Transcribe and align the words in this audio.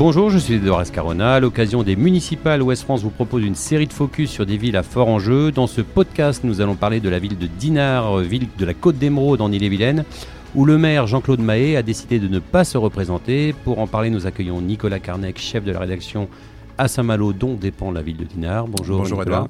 Bonjour, 0.00 0.30
je 0.30 0.38
suis 0.38 0.54
Edouard 0.54 0.80
Escarona. 0.80 1.34
À 1.34 1.40
l'occasion 1.40 1.82
des 1.82 1.94
municipales, 1.94 2.62
Ouest 2.62 2.84
France 2.84 3.02
vous 3.02 3.10
propose 3.10 3.44
une 3.44 3.54
série 3.54 3.86
de 3.86 3.92
focus 3.92 4.30
sur 4.30 4.46
des 4.46 4.56
villes 4.56 4.78
à 4.78 4.82
fort 4.82 5.08
enjeu. 5.08 5.52
Dans 5.52 5.66
ce 5.66 5.82
podcast, 5.82 6.40
nous 6.42 6.62
allons 6.62 6.74
parler 6.74 7.00
de 7.00 7.10
la 7.10 7.18
ville 7.18 7.36
de 7.36 7.46
Dinard, 7.46 8.16
ville 8.20 8.48
de 8.56 8.64
la 8.64 8.72
Côte 8.72 8.96
d'Émeraude 8.96 9.42
en 9.42 9.52
Ille-et-Vilaine, 9.52 10.06
où 10.54 10.64
le 10.64 10.78
maire 10.78 11.06
Jean-Claude 11.06 11.40
Mahé 11.40 11.76
a 11.76 11.82
décidé 11.82 12.18
de 12.18 12.28
ne 12.28 12.38
pas 12.38 12.64
se 12.64 12.78
représenter. 12.78 13.54
Pour 13.62 13.78
en 13.78 13.86
parler, 13.86 14.08
nous 14.08 14.26
accueillons 14.26 14.62
Nicolas 14.62 15.00
Carnec, 15.00 15.38
chef 15.38 15.64
de 15.64 15.72
la 15.72 15.80
rédaction 15.80 16.30
à 16.78 16.88
Saint-Malo, 16.88 17.34
dont 17.34 17.52
dépend 17.52 17.92
la 17.92 18.00
ville 18.00 18.16
de 18.16 18.24
Dinard. 18.24 18.68
Bonjour, 18.68 19.00
Bonjour 19.00 19.18
Nicolas. 19.18 19.48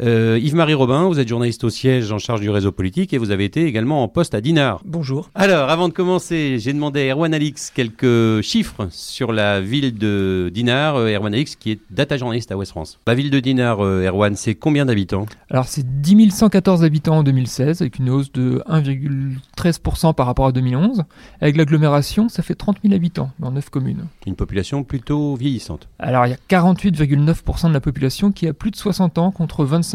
Euh, 0.00 0.38
Yves-Marie 0.40 0.74
Robin, 0.74 1.08
vous 1.08 1.18
êtes 1.18 1.26
journaliste 1.26 1.64
au 1.64 1.70
siège 1.70 2.12
en 2.12 2.18
charge 2.18 2.40
du 2.40 2.50
réseau 2.50 2.70
politique 2.70 3.12
et 3.12 3.18
vous 3.18 3.32
avez 3.32 3.44
été 3.44 3.64
également 3.64 4.04
en 4.04 4.08
poste 4.08 4.32
à 4.32 4.40
Dinard. 4.40 4.80
Bonjour. 4.84 5.28
Alors, 5.34 5.70
avant 5.70 5.88
de 5.88 5.92
commencer, 5.92 6.58
j'ai 6.60 6.72
demandé 6.72 7.10
à 7.10 7.14
Erwan 7.14 7.34
Alix 7.34 7.72
quelques 7.74 8.40
chiffres 8.42 8.86
sur 8.90 9.32
la 9.32 9.60
ville 9.60 9.98
de 9.98 10.52
Dinard. 10.54 10.96
Euh, 10.96 11.12
Erwan 11.12 11.34
Alix, 11.34 11.56
qui 11.56 11.72
est 11.72 11.80
data 11.90 12.16
journaliste 12.16 12.52
à 12.52 12.56
Ouest 12.56 12.70
France. 12.70 13.00
La 13.08 13.14
ville 13.14 13.30
de 13.30 13.40
Dinard, 13.40 13.80
euh, 13.80 14.06
Erwan, 14.06 14.36
c'est 14.36 14.54
combien 14.54 14.86
d'habitants? 14.86 15.26
Alors 15.50 15.66
c'est 15.66 16.00
10 16.00 16.30
114 16.30 16.84
habitants 16.84 17.18
en 17.18 17.22
2016 17.24 17.80
avec 17.80 17.98
une 17.98 18.10
hausse 18.10 18.30
de 18.30 18.62
1,13% 18.68 20.14
par 20.14 20.26
rapport 20.26 20.46
à 20.46 20.52
2011. 20.52 21.02
Avec 21.40 21.56
l'agglomération, 21.56 22.28
ça 22.28 22.44
fait 22.44 22.54
30 22.54 22.78
000 22.84 22.94
habitants 22.94 23.30
dans 23.40 23.50
9 23.50 23.68
communes. 23.70 24.04
Une 24.26 24.36
population 24.36 24.84
plutôt 24.84 25.34
vieillissante. 25.34 25.88
Alors 25.98 26.26
il 26.26 26.30
y 26.30 26.34
a 26.34 26.38
48,9% 26.48 27.68
de 27.68 27.72
la 27.72 27.80
population 27.80 28.30
qui 28.30 28.46
a 28.46 28.52
plus 28.52 28.70
de 28.70 28.76
60 28.76 29.18
ans 29.18 29.32
contre 29.32 29.64
25% 29.66 29.87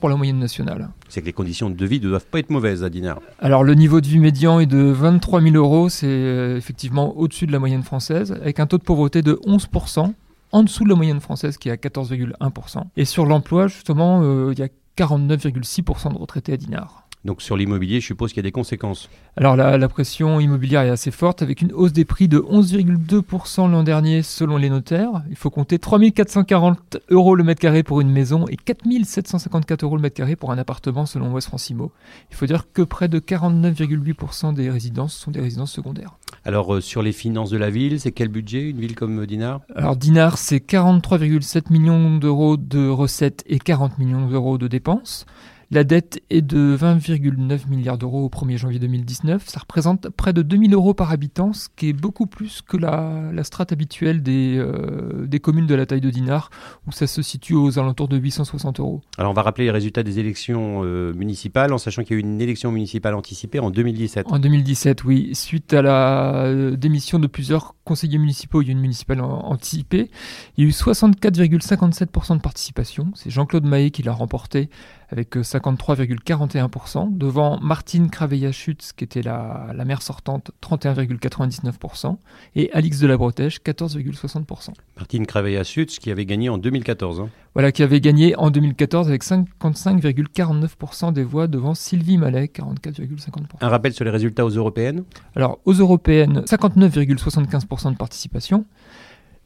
pour 0.00 0.08
la 0.08 0.16
moyenne 0.16 0.38
nationale. 0.38 0.90
C'est 1.08 1.20
que 1.20 1.26
les 1.26 1.32
conditions 1.32 1.70
de 1.70 1.86
vie 1.86 2.00
ne 2.00 2.08
doivent 2.08 2.26
pas 2.26 2.38
être 2.38 2.50
mauvaises 2.50 2.84
à 2.84 2.90
Dinard. 2.90 3.20
Alors 3.38 3.64
le 3.64 3.74
niveau 3.74 4.00
de 4.00 4.06
vie 4.06 4.18
médian 4.18 4.60
est 4.60 4.66
de 4.66 4.78
23 4.78 5.40
000 5.40 5.56
euros, 5.56 5.88
c'est 5.88 6.06
euh, 6.06 6.56
effectivement 6.56 7.16
au-dessus 7.16 7.46
de 7.46 7.52
la 7.52 7.58
moyenne 7.58 7.82
française, 7.82 8.32
avec 8.32 8.60
un 8.60 8.66
taux 8.66 8.78
de 8.78 8.82
pauvreté 8.82 9.22
de 9.22 9.34
11%, 9.46 10.12
en 10.52 10.62
dessous 10.62 10.84
de 10.84 10.88
la 10.88 10.94
moyenne 10.94 11.20
française 11.20 11.58
qui 11.58 11.68
est 11.68 11.72
à 11.72 11.76
14,1%. 11.76 12.82
Et 12.96 13.04
sur 13.04 13.26
l'emploi, 13.26 13.66
justement, 13.68 14.20
euh, 14.22 14.52
il 14.52 14.58
y 14.58 14.62
a 14.62 14.68
49,6% 14.96 16.12
de 16.12 16.18
retraités 16.18 16.54
à 16.54 16.56
Dinard. 16.56 17.05
Donc 17.26 17.42
sur 17.42 17.56
l'immobilier, 17.56 18.00
je 18.00 18.06
suppose 18.06 18.32
qu'il 18.32 18.38
y 18.38 18.46
a 18.46 18.48
des 18.48 18.52
conséquences. 18.52 19.10
Alors 19.36 19.56
la, 19.56 19.76
la 19.76 19.88
pression 19.88 20.38
immobilière 20.38 20.82
est 20.82 20.90
assez 20.90 21.10
forte 21.10 21.42
avec 21.42 21.60
une 21.60 21.72
hausse 21.72 21.92
des 21.92 22.04
prix 22.04 22.28
de 22.28 22.38
11,2% 22.38 23.68
l'an 23.70 23.82
dernier 23.82 24.22
selon 24.22 24.56
les 24.56 24.70
notaires. 24.70 25.24
Il 25.28 25.36
faut 25.36 25.50
compter 25.50 25.80
3440 25.80 26.98
euros 27.10 27.34
le 27.34 27.42
mètre 27.42 27.60
carré 27.60 27.82
pour 27.82 28.00
une 28.00 28.10
maison 28.10 28.46
et 28.48 28.56
4754 28.56 29.82
euros 29.82 29.96
le 29.96 30.02
mètre 30.02 30.14
carré 30.14 30.36
pour 30.36 30.52
un 30.52 30.58
appartement 30.58 31.04
selon 31.04 31.32
West 31.32 31.48
Francimo. 31.48 31.90
Il 32.30 32.36
faut 32.36 32.46
dire 32.46 32.72
que 32.72 32.82
près 32.82 33.08
de 33.08 33.18
49,8% 33.18 34.54
des 34.54 34.70
résidences 34.70 35.14
sont 35.14 35.32
des 35.32 35.40
résidences 35.40 35.72
secondaires. 35.72 36.16
Alors 36.44 36.76
euh, 36.76 36.80
sur 36.80 37.02
les 37.02 37.12
finances 37.12 37.50
de 37.50 37.58
la 37.58 37.70
ville, 37.70 37.98
c'est 37.98 38.12
quel 38.12 38.28
budget 38.28 38.70
une 38.70 38.78
ville 38.78 38.94
comme 38.94 39.26
Dinard? 39.26 39.62
Alors 39.74 39.96
Dinard, 39.96 40.38
c'est 40.38 40.64
43,7 40.64 41.72
millions 41.72 42.18
d'euros 42.18 42.56
de 42.56 42.88
recettes 42.88 43.42
et 43.46 43.58
40 43.58 43.98
millions 43.98 44.28
d'euros 44.28 44.58
de 44.58 44.68
dépenses. 44.68 45.26
La 45.72 45.82
dette 45.82 46.22
est 46.30 46.42
de 46.42 46.76
20,9 46.76 47.68
milliards 47.68 47.98
d'euros 47.98 48.24
au 48.24 48.28
1er 48.28 48.56
janvier 48.56 48.78
2019. 48.78 49.48
Ça 49.48 49.58
représente 49.58 50.08
près 50.10 50.32
de 50.32 50.42
2000 50.42 50.72
euros 50.74 50.94
par 50.94 51.10
habitant, 51.10 51.52
ce 51.52 51.68
qui 51.74 51.88
est 51.88 51.92
beaucoup 51.92 52.26
plus 52.26 52.62
que 52.62 52.76
la, 52.76 53.32
la 53.32 53.42
strate 53.42 53.72
habituelle 53.72 54.22
des, 54.22 54.58
euh, 54.58 55.26
des 55.26 55.40
communes 55.40 55.66
de 55.66 55.74
la 55.74 55.84
taille 55.84 56.00
de 56.00 56.10
Dinard, 56.10 56.50
où 56.86 56.92
ça 56.92 57.08
se 57.08 57.20
situe 57.20 57.54
aux 57.54 57.80
alentours 57.80 58.06
de 58.06 58.16
860 58.16 58.78
euros. 58.78 59.02
Alors 59.18 59.32
on 59.32 59.34
va 59.34 59.42
rappeler 59.42 59.64
les 59.64 59.72
résultats 59.72 60.04
des 60.04 60.20
élections 60.20 60.82
euh, 60.84 61.12
municipales 61.14 61.72
en 61.72 61.78
sachant 61.78 62.04
qu'il 62.04 62.12
y 62.12 62.14
a 62.14 62.18
eu 62.18 62.24
une 62.24 62.40
élection 62.40 62.70
municipale 62.70 63.14
anticipée 63.14 63.58
en 63.58 63.70
2017. 63.70 64.26
En 64.30 64.38
2017, 64.38 65.02
oui. 65.02 65.34
Suite 65.34 65.74
à 65.74 65.82
la 65.82 66.44
euh, 66.44 66.76
démission 66.76 67.18
de 67.18 67.26
plusieurs 67.26 67.74
conseillers 67.82 68.18
municipaux, 68.18 68.62
il 68.62 68.66
y 68.66 68.68
a 68.68 68.70
eu 68.70 68.76
une 68.76 68.80
municipale 68.80 69.20
anticipée. 69.20 70.10
Il 70.56 70.64
y 70.64 70.66
a 70.66 70.70
eu 70.70 70.72
64,57% 70.72 72.36
de 72.36 72.40
participation. 72.40 73.10
C'est 73.14 73.30
Jean-Claude 73.30 73.64
Mahé 73.64 73.90
qui 73.90 74.04
l'a 74.04 74.12
remporté 74.12 74.70
avec 75.08 75.36
euh, 75.36 75.42
53,41%, 75.42 77.16
devant 77.16 77.60
Martine 77.60 78.10
Craveilla-Schutz, 78.10 78.92
qui 78.92 79.04
était 79.04 79.22
la, 79.22 79.72
la 79.74 79.84
maire 79.84 80.02
sortante, 80.02 80.50
31,99%, 80.62 82.16
et 82.56 82.72
Alix 82.72 82.98
de 82.98 83.06
la 83.06 83.16
Bretèche, 83.16 83.60
14,60%. 83.60 84.70
Martine 84.96 85.26
Craveilla-Sutz 85.26 85.98
qui 85.98 86.10
avait 86.10 86.26
gagné 86.26 86.48
en 86.48 86.58
2014. 86.58 87.20
hein. 87.20 87.28
Voilà, 87.54 87.72
qui 87.72 87.82
avait 87.82 88.00
gagné 88.00 88.36
en 88.36 88.50
2014 88.50 89.08
avec 89.08 89.24
55,49% 89.24 91.12
des 91.12 91.24
voix 91.24 91.46
devant 91.46 91.74
Sylvie 91.74 92.18
Mallet, 92.18 92.50
44,50%. 92.54 93.44
Un 93.60 93.68
rappel 93.68 93.94
sur 93.94 94.04
les 94.04 94.10
résultats 94.10 94.44
aux 94.44 94.50
européennes? 94.50 95.04
Alors, 95.34 95.58
aux 95.64 95.72
européennes, 95.72 96.40
59,75% 96.40 97.92
de 97.92 97.96
participation. 97.96 98.66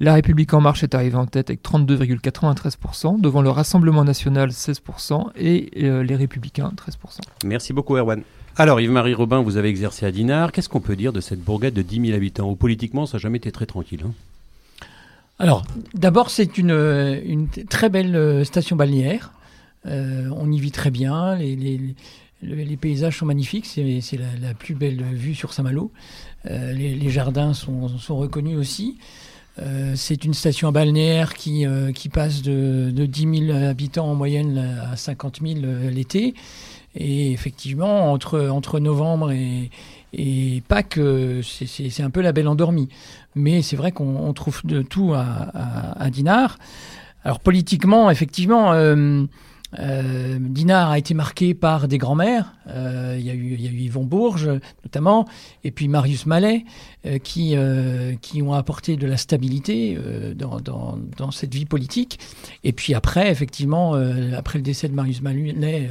La 0.02 0.14
République 0.14 0.54
En 0.54 0.62
Marche 0.62 0.82
est 0.82 0.94
arrivée 0.94 1.16
en 1.16 1.26
tête 1.26 1.50
avec 1.50 1.62
32,93%, 1.62 3.20
devant 3.20 3.42
le 3.42 3.50
Rassemblement 3.50 4.02
National 4.04 4.48
16% 4.48 5.26
et 5.36 5.70
euh, 5.84 6.02
les 6.02 6.16
Républicains 6.16 6.72
13%. 6.74 7.20
Merci 7.44 7.72
beaucoup 7.74 7.96
Erwan. 7.96 8.22
Alors 8.56 8.80
Yves-Marie 8.80 9.12
Robin, 9.14 9.42
vous 9.42 9.56
avez 9.58 9.68
exercé 9.68 10.06
à 10.06 10.10
Dinard. 10.10 10.52
Qu'est-ce 10.52 10.68
qu'on 10.70 10.80
peut 10.80 10.96
dire 10.96 11.12
de 11.12 11.20
cette 11.20 11.40
bourgade 11.40 11.74
de 11.74 11.82
10 11.82 12.00
000 12.06 12.16
habitants? 12.16 12.48
Où 12.50 12.56
politiquement, 12.56 13.04
ça 13.06 13.18
n'a 13.18 13.20
jamais 13.22 13.36
été 13.38 13.52
très 13.52 13.66
tranquille. 13.66 14.00
hein. 14.06 14.12
Alors, 15.38 15.64
d'abord, 15.94 16.30
c'est 16.30 16.58
une, 16.58 16.70
euh, 16.70 17.18
une 17.24 17.48
très 17.48 17.88
belle 17.88 18.16
euh, 18.16 18.44
station 18.44 18.76
balnéaire. 18.76 19.32
Euh, 19.86 20.28
on 20.36 20.50
y 20.50 20.58
vit 20.60 20.70
très 20.72 20.90
bien. 20.90 21.34
Les, 21.36 21.56
les- 21.56 21.80
les- 22.42 22.64
les 22.64 22.76
paysages 22.76 23.18
sont 23.18 23.26
magnifiques. 23.26 23.66
C'est 23.66 24.00
c'est 24.00 24.16
la, 24.18 24.26
la 24.48 24.54
plus 24.54 24.74
belle 24.74 25.02
vue 25.12 25.34
sur 25.34 25.52
Saint-Malo. 25.52 25.90
Euh, 26.46 26.72
les, 26.72 26.94
les 26.94 27.10
jardins 27.10 27.52
sont, 27.54 27.88
sont 27.88 28.16
reconnus 28.16 28.56
aussi. 28.58 28.98
Euh, 29.62 29.92
c'est 29.94 30.24
une 30.24 30.32
station 30.34 30.72
balnéaire 30.72 31.34
qui, 31.34 31.66
euh, 31.66 31.92
qui 31.92 32.08
passe 32.08 32.42
de, 32.42 32.90
de 32.90 33.06
10 33.06 33.46
000 33.48 33.58
habitants 33.64 34.06
en 34.10 34.14
moyenne 34.14 34.58
à 34.90 34.96
50 34.96 35.40
000 35.42 35.60
euh, 35.64 35.90
l'été. 35.90 36.34
Et 36.96 37.30
effectivement, 37.32 38.10
entre, 38.12 38.78
novembre 38.80 39.32
et, 39.32 39.70
Pâques, 40.66 40.98
c'est- 41.42 42.02
un 42.02 42.10
peu 42.10 42.20
la 42.20 42.32
belle 42.32 42.48
endormie. 42.48 42.88
Mais 43.36 43.62
c'est 43.62 43.76
vrai 43.76 43.92
qu'on 43.92 44.16
on 44.16 44.32
trouve 44.32 44.62
de 44.64 44.82
tout 44.82 45.12
à, 45.14 45.22
à, 46.02 46.10
Dinard. 46.10 46.58
Alors 47.22 47.38
politiquement, 47.38 48.10
effectivement, 48.10 48.72
euh, 49.78 50.38
Dinard 50.40 50.90
a 50.90 50.98
été 50.98 51.14
marqué 51.14 51.54
par 51.54 51.86
des 51.88 51.98
grands-mères. 51.98 52.54
Euh, 52.68 53.16
Il 53.18 53.24
y, 53.24 53.30
a 53.30 53.34
eu- 53.34 53.54
Yvon 53.56 54.04
Bourges, 54.04 54.50
notamment, 54.84 55.26
et 55.64 55.70
puis 55.70 55.88
Marius 55.88 56.26
Mallet, 56.26 56.64
euh, 57.06 57.18
qui, 57.18 57.52
euh, 57.54 58.14
qui 58.20 58.42
ont 58.42 58.52
apporté 58.52 58.96
de 58.96 59.06
la 59.06 59.16
stabilité 59.16 59.96
dans, 60.34 60.60
dans, 60.60 61.30
cette 61.30 61.54
vie 61.54 61.66
politique. 61.66 62.18
Et 62.64 62.72
puis 62.72 62.94
après, 62.94 63.30
effectivement, 63.30 63.94
après 64.36 64.58
le 64.58 64.62
décès 64.62 64.88
de 64.88 64.94
Marius 64.94 65.22
Mallet, 65.22 65.90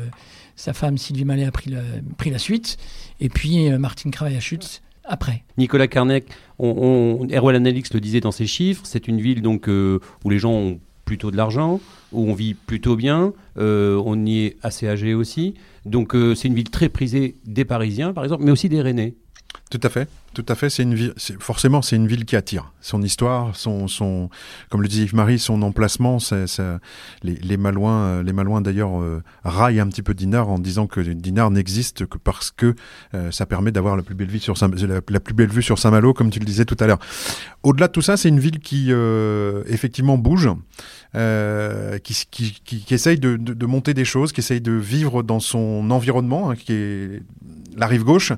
sa 0.55 0.73
femme 0.73 0.97
Sylvie 0.97 1.25
Mallet 1.25 1.45
a 1.45 1.51
pris, 1.51 1.69
le, 1.69 1.81
pris 2.17 2.29
la 2.29 2.39
suite. 2.39 2.77
Et 3.19 3.29
puis 3.29 3.69
Martine 3.71 4.11
Cravaya-Schutz 4.11 4.81
après. 5.05 5.43
Nicolas 5.57 5.87
Carnec, 5.87 6.25
on, 6.59 7.17
on, 7.21 7.27
Erwan 7.33 7.65
Alix 7.65 7.93
le 7.93 7.99
disait 7.99 8.19
dans 8.19 8.31
ses 8.31 8.45
chiffres, 8.45 8.81
c'est 8.85 9.07
une 9.07 9.21
ville 9.21 9.41
donc 9.41 9.67
où 9.67 10.29
les 10.29 10.39
gens 10.39 10.51
ont 10.51 10.79
plutôt 11.09 11.31
de 11.31 11.37
l'argent, 11.37 11.81
où 12.11 12.29
on 12.29 12.35
vit 12.35 12.53
plutôt 12.53 12.95
bien, 12.95 13.33
euh, 13.57 13.99
on 14.05 14.27
y 14.27 14.45
est 14.45 14.57
assez 14.61 14.87
âgé 14.87 15.15
aussi. 15.15 15.55
Donc 15.85 16.13
euh, 16.13 16.35
c'est 16.35 16.47
une 16.47 16.53
ville 16.53 16.69
très 16.69 16.87
prisée 16.87 17.35
des 17.47 17.65
Parisiens 17.65 18.13
par 18.13 18.23
exemple, 18.23 18.43
mais 18.43 18.51
aussi 18.51 18.69
des 18.69 18.79
Rennais. 18.79 19.15
Tout 19.69 19.79
à 19.83 19.89
fait, 19.89 20.09
tout 20.33 20.45
à 20.47 20.55
fait. 20.55 20.71
C'est 20.71 20.81
une 20.81 20.95
ville. 20.95 21.13
Forcément, 21.39 21.83
c'est 21.83 21.95
une 21.95 22.07
ville 22.07 22.25
qui 22.25 22.35
attire. 22.35 22.73
Son 22.81 23.03
histoire, 23.03 23.55
son, 23.55 23.87
son, 23.87 24.31
comme 24.69 24.81
le 24.81 24.87
disait 24.87 25.03
Yves-Marie, 25.03 25.37
son 25.37 25.61
emplacement. 25.61 26.17
les, 27.21 27.35
les 27.35 27.57
Malouins, 27.57 28.01
euh, 28.01 28.23
les 28.23 28.33
Malouins 28.33 28.61
d'ailleurs 28.61 28.99
euh, 28.99 29.21
raillent 29.43 29.79
un 29.79 29.87
petit 29.87 30.01
peu 30.01 30.15
Dinard 30.15 30.49
en 30.49 30.57
disant 30.57 30.87
que 30.87 31.01
Dinard 31.01 31.51
n'existe 31.51 32.07
que 32.07 32.17
parce 32.17 32.49
que 32.49 32.73
euh, 33.13 33.29
ça 33.29 33.45
permet 33.45 33.71
d'avoir 33.71 33.95
la 33.95 34.01
plus 34.01 34.15
belle 34.15 34.29
vue 34.29 34.39
sur 34.39 34.57
Saint, 34.57 34.69
la, 34.69 35.01
la 35.07 35.19
plus 35.19 35.35
belle 35.35 35.49
vue 35.49 35.61
sur 35.61 35.77
Saint-Malo, 35.77 36.15
comme 36.15 36.31
tu 36.31 36.39
le 36.39 36.45
disais 36.45 36.65
tout 36.65 36.77
à 36.79 36.87
l'heure. 36.87 36.99
Au-delà 37.61 37.87
de 37.87 37.91
tout 37.91 38.01
ça, 38.01 38.17
c'est 38.17 38.29
une 38.29 38.39
ville 38.39 38.59
qui 38.59 38.87
euh, 38.89 39.61
effectivement 39.67 40.17
bouge, 40.17 40.49
qui, 41.13 42.25
qui, 42.31 42.59
qui, 42.65 42.83
qui 42.85 42.93
essaye 42.95 43.19
de, 43.19 43.35
de, 43.37 43.65
monter 43.67 43.93
des 43.93 44.05
choses, 44.05 44.31
qui 44.31 44.39
essaye 44.39 44.61
de 44.61 44.71
vivre 44.71 45.21
dans 45.21 45.39
son 45.39 45.91
environnement, 45.91 46.49
hein, 46.49 46.55
qui 46.55 46.73
est 46.73 47.21
la 47.79 47.87
rive 47.87 48.03
gauche, 48.03 48.33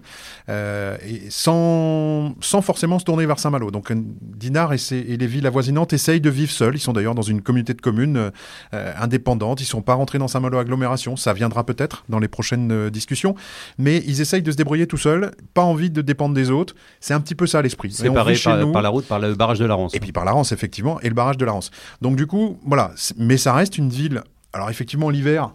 euh, 0.49 0.97
et 1.25 1.29
sans, 1.29 2.33
sans 2.41 2.61
forcément 2.61 2.99
se 2.99 3.05
tourner 3.05 3.25
vers 3.25 3.39
Saint-Malo. 3.39 3.71
Donc 3.71 3.91
euh, 3.91 3.95
Dinard 4.21 4.73
et, 4.73 4.77
ses- 4.77 4.97
et 4.97 5.17
les 5.17 5.27
villes 5.27 5.45
avoisinantes 5.47 5.93
essayent 5.93 6.21
de 6.21 6.29
vivre 6.29 6.51
seuls. 6.51 6.75
Ils 6.75 6.79
sont 6.79 6.93
d'ailleurs 6.93 7.15
dans 7.15 7.21
une 7.21 7.41
communauté 7.41 7.73
de 7.73 7.81
communes 7.81 8.31
euh, 8.73 8.93
indépendante. 8.99 9.61
Ils 9.61 9.65
sont 9.65 9.81
pas 9.81 9.93
rentrés 9.93 10.17
dans 10.17 10.27
Saint-Malo 10.27 10.57
agglomération. 10.57 11.15
Ça 11.15 11.33
viendra 11.33 11.65
peut-être 11.65 12.03
dans 12.09 12.19
les 12.19 12.27
prochaines 12.27 12.71
euh, 12.71 12.89
discussions. 12.89 13.35
Mais 13.77 14.03
ils 14.07 14.21
essayent 14.21 14.41
de 14.41 14.51
se 14.51 14.57
débrouiller 14.57 14.87
tout 14.87 14.97
seuls. 14.97 15.31
Pas 15.53 15.63
envie 15.63 15.89
de 15.89 16.01
dépendre 16.01 16.33
des 16.35 16.49
autres. 16.51 16.75
C'est 16.99 17.13
un 17.13 17.19
petit 17.21 17.35
peu 17.35 17.47
ça 17.47 17.61
l'esprit. 17.61 17.91
Chez 18.35 18.49
par, 18.49 18.57
nous. 18.57 18.71
par 18.71 18.81
la 18.81 18.89
route, 18.89 19.05
par 19.05 19.19
le 19.19 19.35
barrage 19.35 19.59
de 19.59 19.65
la 19.65 19.75
Rance. 19.75 19.93
Et 19.93 19.99
puis 19.99 20.11
par 20.11 20.25
la 20.25 20.31
Rance, 20.31 20.51
effectivement, 20.51 20.99
et 21.01 21.07
le 21.09 21.15
barrage 21.15 21.37
de 21.37 21.45
la 21.45 21.51
Rance. 21.51 21.71
Donc 22.01 22.15
du 22.15 22.27
coup, 22.27 22.57
voilà. 22.65 22.91
Mais 23.17 23.37
ça 23.37 23.53
reste 23.53 23.77
une 23.77 23.89
ville. 23.89 24.21
Alors 24.53 24.69
effectivement, 24.69 25.09
l'hiver, 25.09 25.51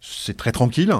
c'est 0.00 0.36
très 0.36 0.52
tranquille. 0.52 0.92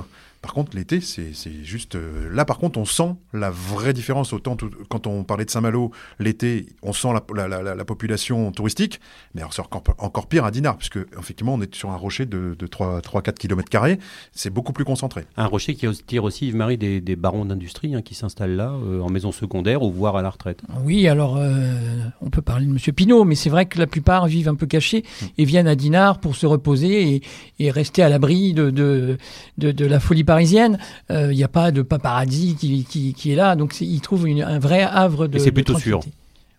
Par 0.45 0.53
contre, 0.53 0.77
l'été, 0.77 1.01
c'est 1.01 1.33
juste. 1.63 1.95
Euh, 1.95 2.29
là, 2.31 2.45
par 2.45 2.59
contre, 2.59 2.79
on 2.79 2.85
sent 2.85 3.15
la 3.33 3.51
vraie 3.51 3.95
différence. 3.95 4.35
Autant 4.35 4.59
quand 4.91 5.07
on 5.07 5.25
parlait 5.25 5.47
de 5.47 5.51
Saint-Malo, 5.51 5.91
l'été, 6.19 6.67
on 6.83 6.93
sent 6.93 7.09
la, 7.15 7.85
population 7.87 8.53
touristique, 8.53 9.01
mais 9.35 9.41
c'est 9.51 9.63
encore, 9.63 9.83
encore, 9.97 10.27
pire 10.27 10.45
à 10.45 10.51
Dinard, 10.51 10.77
puisque 10.77 10.99
effectivement, 11.19 11.55
on 11.55 11.63
est 11.63 11.75
sur 11.75 11.93
un 11.93 11.97
rocher 11.97 12.27
de, 12.27 12.55
3-4 12.61 13.33
km. 13.33 13.71
C'est 14.33 14.51
beaucoup 14.51 14.75
plus 14.75 14.85
concentré. 14.85 15.25
Un 15.39 15.47
rocher 15.47 15.77
qui 15.77 15.89
tire 16.07 16.25
aussi, 16.25 16.49
Yves-Marie, 16.49 16.77
des, 16.77 17.17
barons 17.17 17.47
d'industrie 17.47 17.95
hein, 17.95 18.03
qui 18.03 18.15
s'installent 18.15 18.57
là, 18.57 18.71
euh, 18.71 19.01
en 19.01 19.09
maison 19.09 19.33
secondaire 19.33 19.83
ou 19.83 19.91
voire 19.91 20.17
à 20.17 20.21
la 20.21 20.29
retraite. 20.29 20.61
Oui, 20.85 21.09
alors, 21.09 21.39
euh, 21.39 21.73
on 22.21 22.29
peut 22.29 22.43
parler 22.43 22.67
de 22.67 22.71
M. 22.71 22.79
Pinault, 22.95 23.25
mais 23.25 23.35
c'est 23.35 23.49
vrai 23.49 23.65
que 23.65 23.79
la 23.79 23.87
plupart 23.87 24.27
vivent 24.27 24.51
un 24.51 24.57
peu 24.57 24.67
cachés 24.67 25.05
hmm. 25.23 25.27
et 25.39 25.45
viennent 25.47 25.69
à 25.69 25.75
Dinard 25.75 26.21
pour 26.21 26.37
se 26.37 26.45
reposer 26.45 27.23
et, 27.59 27.71
rester 27.71 28.03
à 28.03 28.11
l'abri 28.11 28.53
de, 28.53 28.69
de, 28.69 29.17
de, 29.57 29.87
la 29.87 30.01
folie 30.01 30.23
parisienne, 30.35 30.79
il 31.11 31.17
euh, 31.17 31.33
n'y 31.33 31.45
a 31.45 31.49
pas 31.49 31.71
de 31.71 31.83
paparazzi 31.83 32.57
qui, 32.57 32.85
qui, 32.85 33.15
qui 33.15 33.33
est 33.33 33.37
là. 33.37 33.55
Donc 33.55 33.81
il 33.81 34.01
trouve 34.01 34.27
un 34.27 34.59
vrai 34.59 34.83
havre 34.83 35.29
de. 35.29 35.37
Et 35.37 35.41
c'est 35.41 35.53
plutôt 35.53 35.79
sûr. 35.79 36.01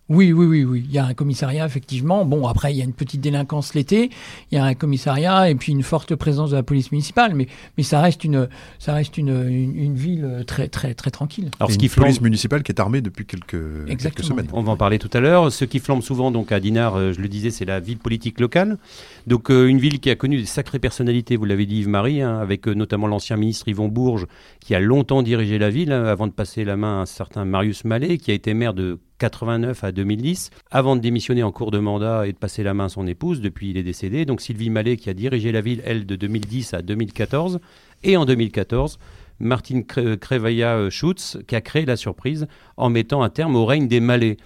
Oui, 0.08 0.32
oui, 0.32 0.46
oui, 0.46 0.64
oui. 0.64 0.84
Il 0.86 0.94
y 0.94 0.98
a 0.98 1.04
un 1.04 1.14
commissariat, 1.14 1.66
effectivement. 1.66 2.24
Bon, 2.24 2.46
après, 2.46 2.72
il 2.72 2.76
y 2.76 2.80
a 2.80 2.84
une 2.84 2.92
petite 2.92 3.20
délinquance 3.20 3.74
l'été. 3.74 4.10
Il 4.52 4.54
y 4.54 4.58
a 4.58 4.64
un 4.64 4.74
commissariat 4.74 5.50
et 5.50 5.56
puis 5.56 5.72
une 5.72 5.82
forte 5.82 6.14
présence 6.14 6.50
de 6.50 6.56
la 6.56 6.62
police 6.62 6.92
municipale. 6.92 7.34
Mais, 7.34 7.48
mais 7.76 7.82
ça 7.82 8.00
reste 8.00 8.22
une, 8.22 8.48
ça 8.78 8.94
reste 8.94 9.18
une, 9.18 9.48
une, 9.48 9.94
ville 9.94 10.44
très, 10.46 10.68
très, 10.68 10.94
très 10.94 11.10
tranquille. 11.10 11.50
Alors, 11.58 11.72
ce 11.72 11.78
qui 11.78 11.88
flambe... 11.88 12.06
police 12.06 12.20
municipale 12.20 12.62
qui 12.62 12.70
est 12.70 12.80
armée 12.80 13.00
depuis 13.00 13.26
quelques, 13.26 13.86
quelques, 13.98 14.22
semaines. 14.22 14.46
On 14.52 14.62
va 14.62 14.72
en 14.72 14.76
parler 14.76 15.00
tout 15.00 15.10
à 15.12 15.18
l'heure. 15.18 15.50
Ce 15.50 15.64
qui 15.64 15.80
flambe 15.80 16.02
souvent, 16.02 16.30
donc, 16.30 16.52
à 16.52 16.60
Dinard, 16.60 16.94
euh, 16.94 17.12
je 17.12 17.20
le 17.20 17.26
disais, 17.26 17.50
c'est 17.50 17.64
la 17.64 17.80
ville 17.80 17.98
politique 17.98 18.38
locale. 18.38 18.78
Donc, 19.26 19.50
euh, 19.50 19.66
une 19.66 19.80
ville 19.80 19.98
qui 19.98 20.10
a 20.10 20.14
connu 20.14 20.36
des 20.38 20.46
sacrées 20.46 20.78
personnalités, 20.78 21.36
vous 21.36 21.46
l'avez 21.46 21.66
dit, 21.66 21.78
Yves-Marie, 21.78 22.22
hein, 22.22 22.38
avec 22.38 22.68
euh, 22.68 22.74
notamment 22.74 23.08
l'ancien 23.08 23.36
ministre 23.36 23.66
Yvon 23.66 23.88
Bourges, 23.88 24.26
qui 24.60 24.76
a 24.76 24.80
longtemps 24.80 25.22
dirigé 25.22 25.58
la 25.58 25.70
ville, 25.70 25.90
hein, 25.90 26.04
avant 26.04 26.28
de 26.28 26.32
passer 26.32 26.64
la 26.64 26.76
main 26.76 27.00
à 27.00 27.02
un 27.02 27.06
certain 27.06 27.44
Marius 27.44 27.84
Mallet, 27.84 28.18
qui 28.18 28.30
a 28.30 28.34
été 28.34 28.54
maire 28.54 28.72
de 28.72 29.00
89 29.18 29.84
à 29.84 29.92
2010, 29.92 30.50
avant 30.70 30.96
de 30.96 31.00
démissionner 31.00 31.42
en 31.42 31.52
cours 31.52 31.70
de 31.70 31.78
mandat 31.78 32.26
et 32.26 32.32
de 32.32 32.36
passer 32.38 32.62
la 32.62 32.74
main 32.74 32.86
à 32.86 32.88
son 32.88 33.06
épouse, 33.06 33.40
depuis 33.40 33.70
il 33.70 33.76
est 33.76 33.82
décédé. 33.82 34.24
Donc 34.24 34.40
Sylvie 34.40 34.70
Mallet 34.70 34.96
qui 34.96 35.10
a 35.10 35.14
dirigé 35.14 35.52
la 35.52 35.60
ville, 35.60 35.82
elle, 35.84 36.06
de 36.06 36.16
2010 36.16 36.74
à 36.74 36.82
2014. 36.82 37.60
Et 38.02 38.16
en 38.16 38.24
2014, 38.24 38.98
Martine 39.40 39.84
Krevaya-Schutz 39.84 41.38
qui 41.46 41.56
a 41.56 41.60
créé 41.60 41.84
la 41.84 41.96
surprise 41.96 42.46
en 42.76 42.90
mettant 42.90 43.22
un 43.22 43.28
terme 43.28 43.56
au 43.56 43.64
règne 43.64 43.88
des 43.88 44.00
Malais. 44.00 44.36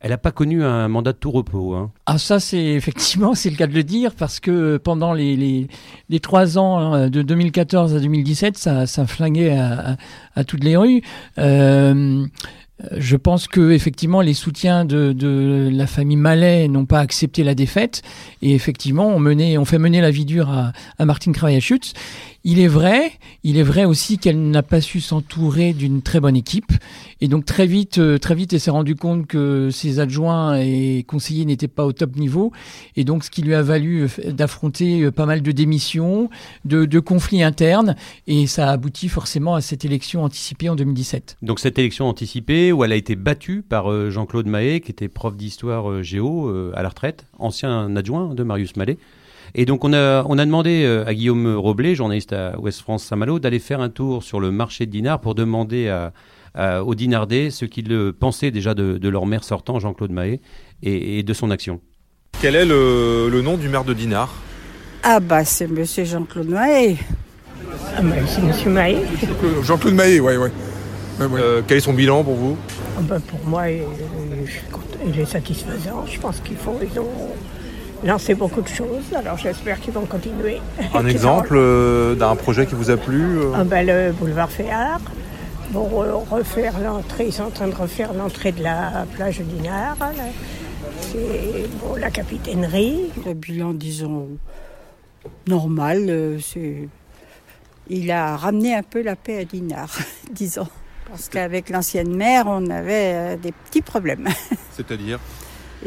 Elle 0.00 0.10
n'a 0.10 0.18
pas 0.18 0.30
connu 0.30 0.62
un 0.62 0.88
mandat 0.88 1.14
de 1.14 1.18
tout 1.18 1.30
repos. 1.30 1.74
Hein. 1.74 1.90
Ah 2.04 2.18
ça 2.18 2.38
c'est 2.38 2.58
effectivement 2.74 3.34
c'est 3.34 3.50
le 3.50 3.56
cas 3.56 3.66
de 3.66 3.74
le 3.74 3.82
dire 3.82 4.14
parce 4.14 4.40
que 4.40 4.76
pendant 4.76 5.14
les, 5.14 5.68
les, 6.08 6.20
trois 6.20 6.58
ans 6.58 6.78
hein, 6.78 7.08
de 7.08 7.22
2014 7.22 7.94
à 7.94 8.00
2017 8.00 8.58
ça, 8.58 8.86
ça 8.86 9.06
flinguait 9.06 9.56
à, 9.56 10.44
toutes 10.44 10.64
les 10.64 10.76
rues. 10.76 11.02
Euh, 11.38 12.26
je 12.92 13.16
pense 13.16 13.48
que 13.48 13.70
effectivement 13.70 14.20
les 14.20 14.34
soutiens 14.34 14.84
de, 14.84 15.70
la 15.72 15.86
famille 15.86 16.16
Mallet 16.16 16.68
n'ont 16.68 16.84
pas 16.84 17.00
accepté 17.00 17.42
la 17.42 17.54
défaite 17.54 18.02
et 18.42 18.54
effectivement 18.54 19.08
on, 19.08 19.18
mené, 19.18 19.56
on 19.56 19.64
fait 19.64 19.78
mener 19.78 20.00
la 20.00 20.10
vie 20.10 20.26
dure 20.26 20.50
à, 20.50 20.72
à 20.98 21.04
Martine 21.04 21.32
Kravachutz. 21.32 21.94
Il 22.48 22.60
est 22.60 22.68
vrai, 22.68 23.10
il 23.42 23.58
est 23.58 23.64
vrai 23.64 23.84
aussi 23.86 24.18
qu'elle 24.18 24.50
n'a 24.52 24.62
pas 24.62 24.80
su 24.80 25.00
s'entourer 25.00 25.72
d'une 25.72 26.00
très 26.00 26.20
bonne 26.20 26.36
équipe 26.36 26.70
et 27.20 27.26
donc 27.26 27.44
très 27.44 27.66
vite, 27.66 27.98
euh, 27.98 28.18
très 28.18 28.36
vite, 28.36 28.52
elle 28.52 28.60
s'est 28.60 28.70
rendue 28.70 28.94
compte 28.94 29.26
que 29.26 29.70
ses 29.72 29.98
adjoints 29.98 30.56
et 30.60 31.04
conseillers 31.08 31.44
n'étaient 31.44 31.66
pas 31.66 31.84
au 31.84 31.92
top 31.92 32.14
niveau 32.14 32.52
et 32.94 33.02
donc 33.02 33.24
ce 33.24 33.32
qui 33.32 33.42
lui 33.42 33.52
a 33.52 33.62
valu 33.62 34.04
euh, 34.04 34.30
d'affronter 34.30 35.02
euh, 35.02 35.10
pas 35.10 35.26
mal 35.26 35.42
de 35.42 35.50
démissions, 35.50 36.30
de, 36.64 37.00
conflits 37.00 37.42
internes 37.42 37.96
et 38.28 38.46
ça 38.46 38.68
a 38.68 38.70
abouti 38.70 39.08
forcément 39.08 39.56
à 39.56 39.60
cette 39.60 39.84
élection 39.84 40.22
anticipée 40.22 40.68
en 40.68 40.76
2017. 40.76 41.38
Donc 41.42 41.58
cette 41.58 41.80
élection 41.80 42.06
anticipée 42.08 42.70
où 42.70 42.84
elle 42.84 42.92
a 42.92 42.96
été 42.96 43.16
battue 43.16 43.62
par 43.68 43.90
Jean-Claude 44.12 44.46
Mahé 44.46 44.80
qui 44.80 44.92
était 44.92 45.08
prof 45.08 45.36
d'histoire 45.36 46.04
géo 46.04 46.48
à 46.74 46.84
la 46.84 46.90
retraite, 46.90 47.26
ancien 47.40 47.96
adjoint 47.96 48.36
de 48.36 48.44
Marius 48.44 48.76
Mallet. 48.76 48.98
Et 49.54 49.64
donc 49.64 49.84
on 49.84 49.92
a, 49.92 50.24
on 50.24 50.38
a 50.38 50.44
demandé 50.44 50.84
euh, 50.84 51.06
à 51.06 51.14
Guillaume 51.14 51.54
Roblé, 51.56 51.94
journaliste 51.94 52.32
à 52.32 52.58
Ouest 52.58 52.80
France 52.80 53.04
Saint-Malo, 53.04 53.38
d'aller 53.38 53.58
faire 53.58 53.80
un 53.80 53.88
tour 53.88 54.22
sur 54.22 54.40
le 54.40 54.50
marché 54.50 54.86
de 54.86 54.90
dinars 54.90 55.20
pour 55.20 55.34
demander 55.34 55.88
à, 55.88 56.12
aux 56.82 56.94
dinardais 56.94 57.50
ce 57.50 57.64
qu'ils 57.64 58.12
pensaient 58.18 58.50
déjà 58.50 58.74
de, 58.74 59.08
leur 59.08 59.26
maire 59.26 59.44
sortant, 59.44 59.78
Jean-Claude 59.78 60.10
Mahé, 60.10 60.40
et, 60.82 61.22
de 61.22 61.32
son 61.34 61.50
action. 61.50 61.80
Quel 62.40 62.54
est 62.54 62.64
le, 62.64 63.40
nom 63.42 63.56
du 63.56 63.68
maire 63.68 63.84
de 63.84 63.92
Dinard? 63.92 64.34
Ah 65.02 65.20
bah 65.20 65.44
c'est 65.44 65.68
monsieur 65.68 66.04
Jean-Claude 66.04 66.48
Mahé. 66.48 66.96
Ah 67.96 68.02
bah, 68.02 68.14
c'est 68.26 68.42
monsieur 68.42 68.70
Mahé. 68.70 68.96
Jean-Claude 69.62 69.94
Mahé, 69.94 70.20
oui, 70.20 70.34
oui. 70.36 70.48
Euh, 71.20 71.62
quel 71.66 71.78
est 71.78 71.80
son 71.80 71.94
bilan 71.94 72.22
pour 72.22 72.34
vous? 72.34 72.56
Ah 72.98 73.02
bah, 73.02 73.18
Pour 73.26 73.40
moi, 73.46 73.70
il, 73.70 73.82
il, 75.06 75.20
est 75.20 75.24
satisfaisant. 75.24 76.04
Je 76.06 76.18
pense 76.20 76.40
qu'ils 76.40 76.56
font, 76.56 76.78
ils 76.82 76.98
ont 77.00 77.08
lancé 78.06 78.34
beaucoup 78.34 78.62
de 78.62 78.68
choses, 78.68 79.12
alors 79.14 79.36
j'espère 79.36 79.80
qu'ils 79.80 79.92
vont 79.92 80.06
continuer. 80.06 80.60
Un 80.94 81.06
exemple 81.14 81.54
euh, 81.56 82.14
d'un 82.14 82.36
projet 82.36 82.66
qui 82.66 82.74
vous 82.74 82.90
a 82.90 82.96
plu 82.96 83.38
euh 83.38 83.52
ah 83.54 83.64
ben, 83.64 83.86
Le 83.86 84.12
boulevard 84.12 84.50
Féard. 84.50 85.00
Pour 85.72 86.04
refaire 86.30 86.78
l'entrée, 86.80 87.26
ils 87.26 87.32
sont 87.32 87.42
en 87.42 87.50
train 87.50 87.66
de 87.66 87.74
refaire 87.74 88.14
l'entrée 88.14 88.52
de 88.52 88.62
la 88.62 89.04
plage 89.14 89.40
d'Inard. 89.40 89.96
C'est 91.00 91.68
bon, 91.80 91.96
la 91.96 92.10
capitainerie. 92.10 93.10
Le 93.26 93.34
bilan, 93.34 93.74
disons, 93.74 94.28
normal. 95.48 96.06
Euh, 96.08 96.38
c'est... 96.40 96.88
Il 97.88 98.10
a 98.10 98.36
ramené 98.36 98.74
un 98.74 98.82
peu 98.82 99.02
la 99.02 99.16
paix 99.16 99.40
à 99.40 99.44
Dinard, 99.44 99.98
disons. 100.32 100.68
Parce 101.08 101.28
qu'avec 101.28 101.68
l'ancienne 101.70 102.14
mère, 102.16 102.44
on 102.46 102.70
avait 102.70 103.36
des 103.36 103.52
petits 103.52 103.82
problèmes. 103.82 104.28
C'est-à-dire? 104.72 105.18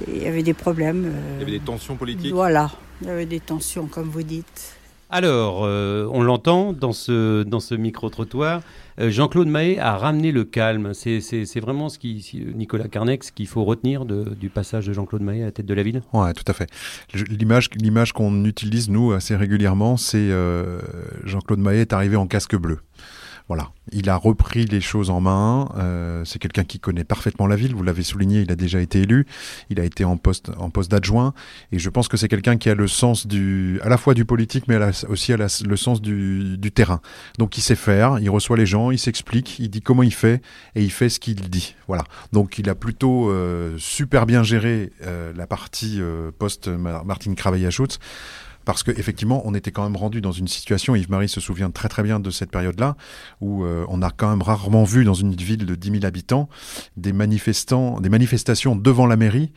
Il 0.07 0.23
y 0.23 0.27
avait 0.27 0.43
des 0.43 0.53
problèmes. 0.53 1.05
Euh, 1.05 1.35
il 1.35 1.39
y 1.39 1.43
avait 1.43 1.59
des 1.59 1.65
tensions 1.65 1.95
politiques 1.95 2.33
Voilà, 2.33 2.71
il 3.01 3.07
y 3.07 3.11
avait 3.11 3.25
des 3.25 3.39
tensions, 3.39 3.87
comme 3.87 4.09
vous 4.09 4.23
dites. 4.23 4.75
Alors, 5.11 5.61
euh, 5.63 6.07
on 6.11 6.21
l'entend 6.21 6.71
dans 6.71 6.91
ce, 6.93 7.41
dans 7.41 7.59
ce 7.59 7.73
micro-trottoir. 7.73 8.61
Euh, 8.99 9.09
Jean-Claude 9.09 9.47
Mahé 9.47 9.79
a 9.79 9.97
ramené 9.97 10.31
le 10.31 10.43
calme. 10.43 10.93
C'est 10.93 11.59
vraiment 11.59 11.89
ce 11.89 11.97
qui, 11.97 12.45
Nicolas 12.53 12.87
Carnex, 12.87 13.31
qu'il 13.31 13.47
faut 13.47 13.63
retenir 13.63 14.05
du 14.05 14.49
passage 14.49 14.85
de 14.85 14.93
Jean-Claude 14.93 15.23
Mahé 15.23 15.41
à 15.41 15.45
la 15.45 15.51
tête 15.51 15.65
de 15.65 15.73
la 15.73 15.81
ville? 15.81 16.03
Oui, 16.13 16.31
tout 16.35 16.43
à 16.45 16.53
fait. 16.53 16.69
L'image 17.13 18.13
qu'on 18.13 18.45
utilise, 18.45 18.89
nous, 18.89 19.11
assez 19.11 19.35
régulièrement, 19.35 19.97
c'est 19.97 20.29
Jean-Claude 21.23 21.59
Mahé 21.59 21.81
est 21.81 21.93
arrivé 21.93 22.15
en 22.15 22.27
casque 22.27 22.55
bleu. 22.55 22.77
Voilà, 23.49 23.71
il 23.91 24.11
a 24.11 24.15
repris 24.15 24.65
les 24.65 24.79
choses 24.79 25.09
en 25.09 25.21
main. 25.21 25.69
Euh, 25.75 26.23
c'est 26.23 26.37
quelqu'un 26.37 26.63
qui 26.63 26.79
connaît 26.79 27.03
parfaitement 27.03 27.47
la 27.47 27.55
ville. 27.55 27.73
Vous 27.73 27.81
l'avez 27.81 28.03
souligné, 28.03 28.41
il 28.41 28.51
a 28.51 28.55
déjà 28.55 28.79
été 28.79 28.99
élu. 28.99 29.25
Il 29.71 29.79
a 29.79 29.83
été 29.83 30.05
en 30.05 30.17
poste 30.17 30.51
en 30.59 30.69
poste 30.69 30.91
d'adjoint. 30.91 31.33
Et 31.71 31.79
je 31.79 31.89
pense 31.89 32.07
que 32.07 32.15
c'est 32.15 32.27
quelqu'un 32.27 32.57
qui 32.57 32.69
a 32.69 32.75
le 32.75 32.87
sens 32.87 33.25
du, 33.25 33.79
à 33.81 33.89
la 33.89 33.97
fois 33.97 34.13
du 34.13 34.23
politique, 34.23 34.67
mais 34.67 34.77
aussi 35.07 35.33
le 35.33 35.77
sens 35.77 35.99
du, 35.99 36.59
terrain. 36.75 37.01
Donc 37.39 37.57
il 37.57 37.61
sait 37.61 37.75
faire. 37.75 38.19
Il 38.19 38.29
reçoit 38.29 38.55
les 38.55 38.67
gens, 38.67 38.91
il 38.91 38.99
s'explique, 38.99 39.57
il 39.57 39.71
dit 39.71 39.81
comment 39.81 40.03
il 40.03 40.13
fait 40.13 40.43
et 40.75 40.83
il 40.83 40.91
fait 40.91 41.09
ce 41.09 41.19
qu'il 41.19 41.49
dit. 41.49 41.75
Voilà. 41.87 42.03
Donc 42.31 42.59
il 42.59 42.69
a 42.69 42.75
plutôt 42.75 43.31
euh, 43.31 43.75
super 43.79 44.27
bien 44.27 44.43
géré 44.43 44.91
euh, 45.01 45.33
la 45.35 45.47
partie 45.47 45.99
poste 46.37 46.67
Martine 46.67 47.33
Cravaya-Schutz 47.33 47.97
parce 48.69 48.83
qu'effectivement, 48.83 49.41
on 49.45 49.55
était 49.55 49.71
quand 49.71 49.81
même 49.81 49.95
rendu 49.95 50.21
dans 50.21 50.31
une 50.31 50.47
situation, 50.47 50.95
Yves-Marie 50.95 51.27
se 51.27 51.41
souvient 51.41 51.71
très 51.71 51.89
très 51.89 52.03
bien 52.03 52.19
de 52.19 52.29
cette 52.29 52.51
période-là, 52.51 52.97
où 53.41 53.63
euh, 53.63 53.83
on 53.89 54.03
a 54.03 54.11
quand 54.11 54.29
même 54.29 54.43
rarement 54.43 54.83
vu 54.83 55.03
dans 55.03 55.15
une 55.15 55.33
ville 55.33 55.65
de 55.65 55.73
10 55.73 56.01
000 56.01 56.05
habitants 56.05 56.49
des 56.95 57.11
manifestations 57.11 58.75
devant 58.75 59.07
la 59.07 59.15
mairie 59.15 59.51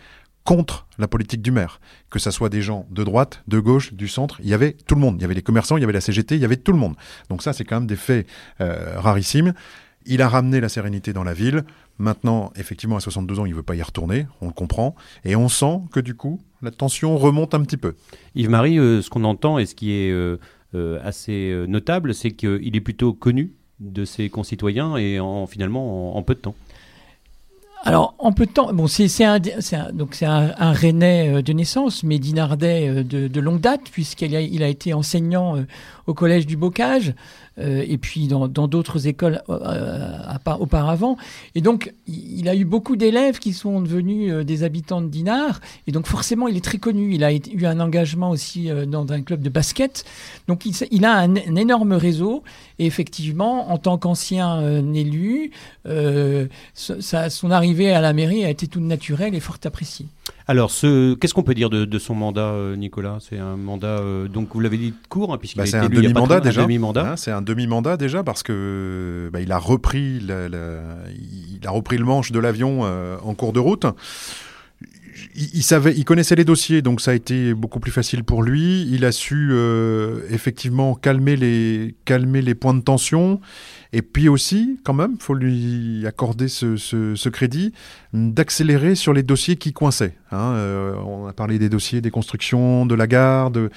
contre 0.45 0.87
la 0.97 1.09
politique 1.09 1.43
du 1.43 1.51
maire. 1.51 1.79
Que 2.09 2.19
ce 2.19 2.31
soit 2.31 2.49
des 2.49 2.63
gens 2.63 2.87
de 2.91 3.05
droite, 3.05 3.43
de 3.49 3.59
gauche, 3.61 3.93
du 3.93 4.09
centre, 4.09 4.41
il 4.43 4.49
y 4.49 4.55
avait 4.55 4.79
tout 4.87 4.95
le 4.95 5.03
monde. 5.03 5.17
Il 5.19 5.21
y 5.21 5.25
avait 5.27 5.35
les 5.35 5.43
commerçants, 5.43 5.77
il 5.77 5.83
y 5.83 5.85
avait 5.85 5.93
la 5.93 6.01
CGT, 6.01 6.37
il 6.37 6.41
y 6.41 6.47
avait 6.47 6.57
tout 6.57 6.73
le 6.73 6.79
monde. 6.79 6.95
Donc 7.29 7.43
ça, 7.43 7.53
c'est 7.53 7.65
quand 7.65 7.77
même 7.77 7.87
des 7.87 7.97
faits 7.97 8.27
euh, 8.63 8.99
rarissimes. 8.99 9.53
Il 10.07 10.23
a 10.23 10.29
ramené 10.31 10.59
la 10.59 10.71
sérénité 10.71 11.13
dans 11.13 11.23
la 11.23 11.35
ville. 11.35 11.65
Maintenant, 11.99 12.51
effectivement, 12.57 12.97
à 12.97 13.01
62 13.01 13.41
ans, 13.41 13.45
il 13.45 13.51
ne 13.51 13.57
veut 13.57 13.63
pas 13.63 13.77
y 13.77 13.83
retourner, 13.83 14.27
on 14.41 14.47
le 14.47 14.55
comprend. 14.55 14.95
Et 15.27 15.37
on 15.37 15.51
sent 15.51 15.83
que 15.93 16.01
du 16.01 16.15
coup, 16.15 16.41
la 16.63 16.71
tension 16.71 17.19
remonte 17.19 17.55
un 17.55 17.63
petit 17.63 17.77
peu. 17.77 17.95
Yves-Marie, 18.35 18.79
euh, 18.79 19.03
ce 19.03 19.11
qu'on 19.11 19.25
entend 19.25 19.59
et 19.59 19.67
ce 19.67 19.75
qui 19.75 19.93
est 19.93 20.11
euh, 20.11 20.39
euh, 20.75 20.99
assez 21.03 21.55
notable, 21.69 22.15
c'est 22.15 22.31
qu'il 22.31 22.75
est 22.75 22.81
plutôt 22.81 23.13
connu 23.13 23.53
de 23.81 24.05
ses 24.05 24.31
concitoyens 24.31 24.97
et 24.97 25.19
en, 25.19 25.47
finalement 25.47 26.17
en, 26.17 26.23
peu 26.23 26.35
de 26.35 26.41
temps. 26.41 26.55
Alors, 27.85 28.15
en 28.19 28.33
peu 28.33 28.47
de 28.47 28.53
temps, 28.53 28.73
bon, 28.73 28.87
c'est 28.87 29.25
un, 29.25 29.41
donc 29.93 30.15
c'est 30.15 30.25
un, 30.25 30.55
un, 30.57 30.73
Rennais 30.73 31.43
de 31.43 31.53
naissance, 31.53 32.05
mais 32.05 32.21
dinardais 32.21 33.03
de, 33.03 33.27
de 33.27 33.41
longue 33.41 33.61
date, 33.61 33.91
puisqu'il 33.91 34.37
a, 34.37 34.41
il 34.41 34.63
a 34.63 34.69
été 34.69 34.95
enseignant 34.95 35.57
au 36.07 36.15
collège 36.15 36.47
du 36.47 36.57
Bocage. 36.57 37.13
Euh, 37.59 37.85
et 37.87 37.99
puis 37.99 38.29
dans 38.29 38.49
d'autres 38.49 39.07
écoles 39.07 39.43
auparavant. 40.59 41.17
Et 41.55 41.61
donc, 41.61 41.93
il 42.07 42.49
a 42.49 42.55
eu 42.55 42.65
beaucoup 42.65 42.97
d'élèves 42.97 43.39
qui 43.39 43.53
sont 43.53 43.81
devenus 43.81 44.33
des 44.45 44.65
habitants 44.65 45.01
de 45.01 45.09
Dinard. 45.09 45.61
Et 45.87 45.93
donc, 45.93 46.07
forcément, 46.07 46.49
il 46.49 46.57
est 46.57 46.65
très 46.65 46.79
connu. 46.79 47.15
Il 47.15 47.25
a 47.25 47.33
eu 47.33 47.67
un 47.67 47.81
engagement 47.81 48.31
aussi 48.31 48.69
dans 48.87 49.11
un 49.13 49.23
club 49.23 49.43
de 49.43 49.51
basket. 49.51 50.05
Donc, 50.49 50.65
il, 50.67 51.05
a 51.05 51.19
un, 51.19 51.35
énorme 51.35 51.93
réseau. 51.93 52.43
Et 52.79 52.87
effectivement, 52.87 53.71
en 53.71 53.79
tant 53.79 53.99
qu'ancien 53.99 54.61
élu, 54.95 55.51
son 56.75 57.51
arrivée 57.51 57.93
à 57.93 58.01
la 58.01 58.13
mairie 58.13 58.45
a 58.45 58.51
été 58.51 58.67
toute 58.67 58.83
naturelle 58.83 59.35
et 59.35 59.41
fort 59.41 59.59
appréciée. 59.65 60.07
Alors, 60.47 60.71
ce, 60.71 61.15
qu'est-ce 61.15 61.35
qu'on 61.35 61.43
peut 61.43 61.55
dire 61.55 61.71
de, 61.71 61.99
son 61.99 62.15
mandat, 62.15 62.51
euh, 62.53 62.77
Nicolas? 62.77 63.19
C'est 63.21 63.39
un 63.39 63.57
mandat, 63.57 63.99
euh, 63.99 64.29
donc 64.29 64.49
vous 64.55 64.61
l'avez 64.61 64.77
dit 64.77 64.95
court, 65.09 65.33
hein, 65.33 65.39
puisqu'il 65.39 65.59
bah, 65.59 65.67
c'est 65.67 65.77
un 65.77 65.89
demi-mandat 65.89 66.41
déjà. 66.41 66.63
Hein, 66.63 67.17
c'est 67.17 67.31
un 67.31 67.43
demi-mandat 67.43 67.97
déjà 67.97 68.23
parce 68.23 68.43
que 68.43 69.31
bah, 69.33 69.41
il 69.41 69.53
a 69.53 69.59
repris, 69.59 70.21
il 70.21 71.67
a 71.67 71.71
repris 71.71 71.99
le 71.99 72.05
manche 72.05 72.33
de 72.33 72.39
l'avion 72.39 72.81
euh, 72.83 73.17
en 73.23 73.35
cours 73.35 73.53
de 73.53 73.61
route. 73.61 73.87
Il, 75.35 75.63
savait, 75.63 75.95
il 75.97 76.05
connaissait 76.05 76.35
les 76.35 76.45
dossiers, 76.45 76.83
donc 76.83 77.01
ça 77.01 77.13
a 77.13 77.15
été 77.15 77.55
beaucoup 77.55 77.81
plus 77.81 77.93
facile 77.93 78.23
pour 78.25 78.43
lui. 78.43 78.87
Il 78.91 79.05
a 79.05 79.13
su 79.13 79.53
effectivement 80.31 80.95
calmer 80.95 81.37
les, 81.37 81.95
calmer 82.05 82.43
les 82.43 82.55
points 82.55 82.75
de 82.75 82.83
tension. 82.83 83.41
Et 83.95 84.01
puis 84.01 84.29
aussi, 84.29 84.81
quand 84.85 84.95
même, 84.95 85.17
faut 85.19 85.35
lui 85.35 86.07
accorder 86.07 86.49
ce, 86.49 87.29
crédit, 87.29 87.73
d'accélérer 88.15 88.95
sur 88.95 89.13
les 89.13 89.23
dossiers 89.23 89.57
qui 89.57 89.73
coinçaient. 89.73 90.17
Hein. 90.31 90.55
Euh, 90.55 90.95
on 91.05 91.27
a 91.27 91.33
parlé 91.35 91.59
des 91.59 91.69
dossiers 91.69 92.01
des 92.01 92.11
constructions, 92.11 92.87
de 92.87 92.95
la 92.95 93.07
gare. 93.07 93.53
Euh, 93.55 93.69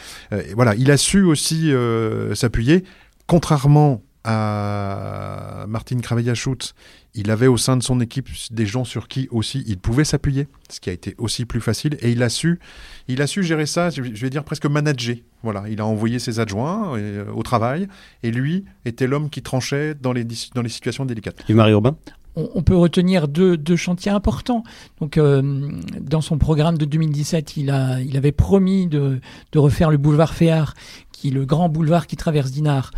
voilà, 0.56 0.74
il 0.76 0.90
a 0.90 0.98
su 0.98 1.24
aussi 1.24 1.74
euh, 1.74 2.34
s'appuyer, 2.34 2.86
contrairement 3.28 4.02
à 4.28 5.66
Martine 5.68 6.02
Cravella-Schutz, 6.02 6.74
il 7.14 7.30
avait 7.30 7.48
au 7.48 7.58
sein 7.58 7.78
de 7.78 7.84
son 7.84 8.02
équipe 8.02 8.28
des 8.52 8.66
gens 8.66 8.84
sur 8.84 9.08
qui 9.08 9.28
aussi 9.32 9.64
il 9.68 9.78
pouvait 9.78 10.04
s'appuyer, 10.04 10.48
ce 10.70 10.80
qui 10.80 10.90
a 10.90 10.94
été 10.94 11.14
aussi 11.20 11.46
plus 11.46 11.62
facile. 11.62 11.98
Et 12.02 12.12
il 12.12 12.24
a 12.24 12.30
su, 12.30 12.60
il 13.08 13.22
a 13.22 13.28
su 13.28 13.44
gérer 13.44 13.68
ça, 13.68 13.92
je 13.92 14.02
vais 14.02 14.30
dire 14.30 14.44
presque 14.44 14.66
manager. 14.66 15.18
Voilà, 15.44 15.66
il 15.70 15.80
a 15.80 15.86
envoyé 15.86 16.18
ses 16.18 16.40
adjoints 16.40 16.98
euh, 16.98 17.26
au 17.34 17.44
travail, 17.44 17.88
et 18.24 18.32
lui 18.32 18.66
était 18.84 19.06
l'homme 19.06 19.30
qui 19.30 19.44
tranchait 19.44 19.94
dans 19.94 20.12
les, 20.12 20.26
dans 20.56 20.64
les 20.64 20.70
situations 20.70 21.06
délicates. 21.06 21.38
Et 21.48 21.54
Marie 21.54 21.72
Urbain 21.72 21.96
on, 22.38 22.64
peut 22.64 22.76
retenir 22.76 23.30
deux, 23.30 23.58
chantiers 23.78 24.12
importants. 24.12 24.64
Donc, 25.00 25.18
euh, 25.18 25.72
dans 26.02 26.20
son 26.20 26.38
programme 26.38 26.78
de 26.78 26.84
2017, 26.84 27.56
il, 27.56 27.70
a, 27.70 28.02
il 28.02 28.18
avait 28.18 28.34
promis 28.34 28.88
de, 28.88 29.22
de 29.54 29.60
refaire 29.60 29.90
le 29.90 29.96
boulevard 29.96 30.34
Féard, 30.34 30.74
qui 31.14 31.30
est 31.30 31.32
le 31.32 31.46
grand 31.46 31.70
boulevard 31.70 32.08
qui 32.08 32.18
traverse 32.18 32.52
Dinard. 32.52 32.92